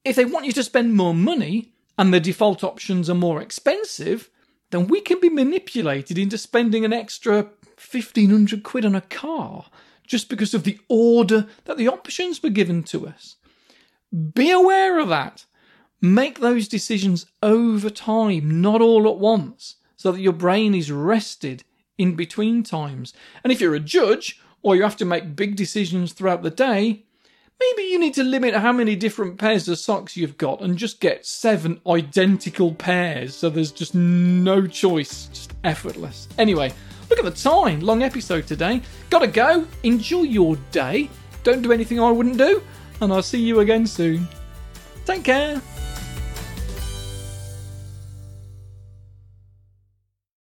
if 0.03 0.15
they 0.15 0.25
want 0.25 0.45
you 0.45 0.51
to 0.53 0.63
spend 0.63 0.95
more 0.95 1.13
money 1.13 1.73
and 1.97 2.13
the 2.13 2.19
default 2.19 2.63
options 2.63 3.09
are 3.09 3.15
more 3.15 3.41
expensive, 3.41 4.29
then 4.71 4.87
we 4.87 5.01
can 5.01 5.19
be 5.19 5.29
manipulated 5.29 6.17
into 6.17 6.37
spending 6.37 6.85
an 6.85 6.93
extra 6.93 7.49
1500 7.77 8.63
quid 8.63 8.85
on 8.85 8.95
a 8.95 9.01
car 9.01 9.65
just 10.05 10.29
because 10.29 10.53
of 10.53 10.63
the 10.63 10.79
order 10.87 11.47
that 11.65 11.77
the 11.77 11.87
options 11.87 12.41
were 12.41 12.49
given 12.49 12.83
to 12.83 13.07
us. 13.07 13.35
Be 14.33 14.51
aware 14.51 14.99
of 14.99 15.09
that. 15.09 15.45
Make 16.01 16.39
those 16.39 16.67
decisions 16.67 17.25
over 17.41 17.89
time, 17.89 18.61
not 18.61 18.81
all 18.81 19.09
at 19.09 19.17
once, 19.17 19.75
so 19.95 20.11
that 20.11 20.21
your 20.21 20.33
brain 20.33 20.75
is 20.75 20.91
rested 20.91 21.63
in 21.97 22.15
between 22.15 22.63
times. 22.63 23.13
And 23.43 23.51
if 23.51 23.59
you're 23.59 23.75
a 23.75 23.79
judge 23.79 24.39
or 24.61 24.75
you 24.75 24.83
have 24.83 24.97
to 24.97 25.05
make 25.05 25.35
big 25.35 25.55
decisions 25.55 26.13
throughout 26.13 26.43
the 26.43 26.51
day, 26.51 27.06
maybe 27.59 27.83
you 27.83 27.99
need 27.99 28.13
to 28.15 28.23
limit 28.23 28.53
how 28.55 28.71
many 28.71 28.95
different 28.95 29.37
pairs 29.37 29.67
of 29.67 29.77
socks 29.77 30.15
you've 30.15 30.37
got 30.37 30.61
and 30.61 30.77
just 30.77 30.99
get 30.99 31.25
seven 31.25 31.79
identical 31.87 32.73
pairs 32.73 33.35
so 33.35 33.49
there's 33.49 33.71
just 33.71 33.95
no 33.95 34.67
choice, 34.67 35.27
just 35.27 35.53
effortless. 35.63 36.27
Anyway, 36.37 36.71
look 37.09 37.19
at 37.19 37.25
the 37.25 37.31
time, 37.31 37.79
long 37.79 38.03
episode 38.03 38.47
today. 38.47 38.81
Gotta 39.09 39.27
go, 39.27 39.65
enjoy 39.83 40.23
your 40.23 40.55
day, 40.71 41.09
don't 41.43 41.61
do 41.61 41.71
anything 41.71 41.99
I 41.99 42.11
wouldn't 42.11 42.37
do, 42.37 42.61
and 43.01 43.11
I'll 43.11 43.23
see 43.23 43.41
you 43.41 43.59
again 43.61 43.87
soon. 43.87 44.27
Take 45.05 45.23
care. 45.23 45.61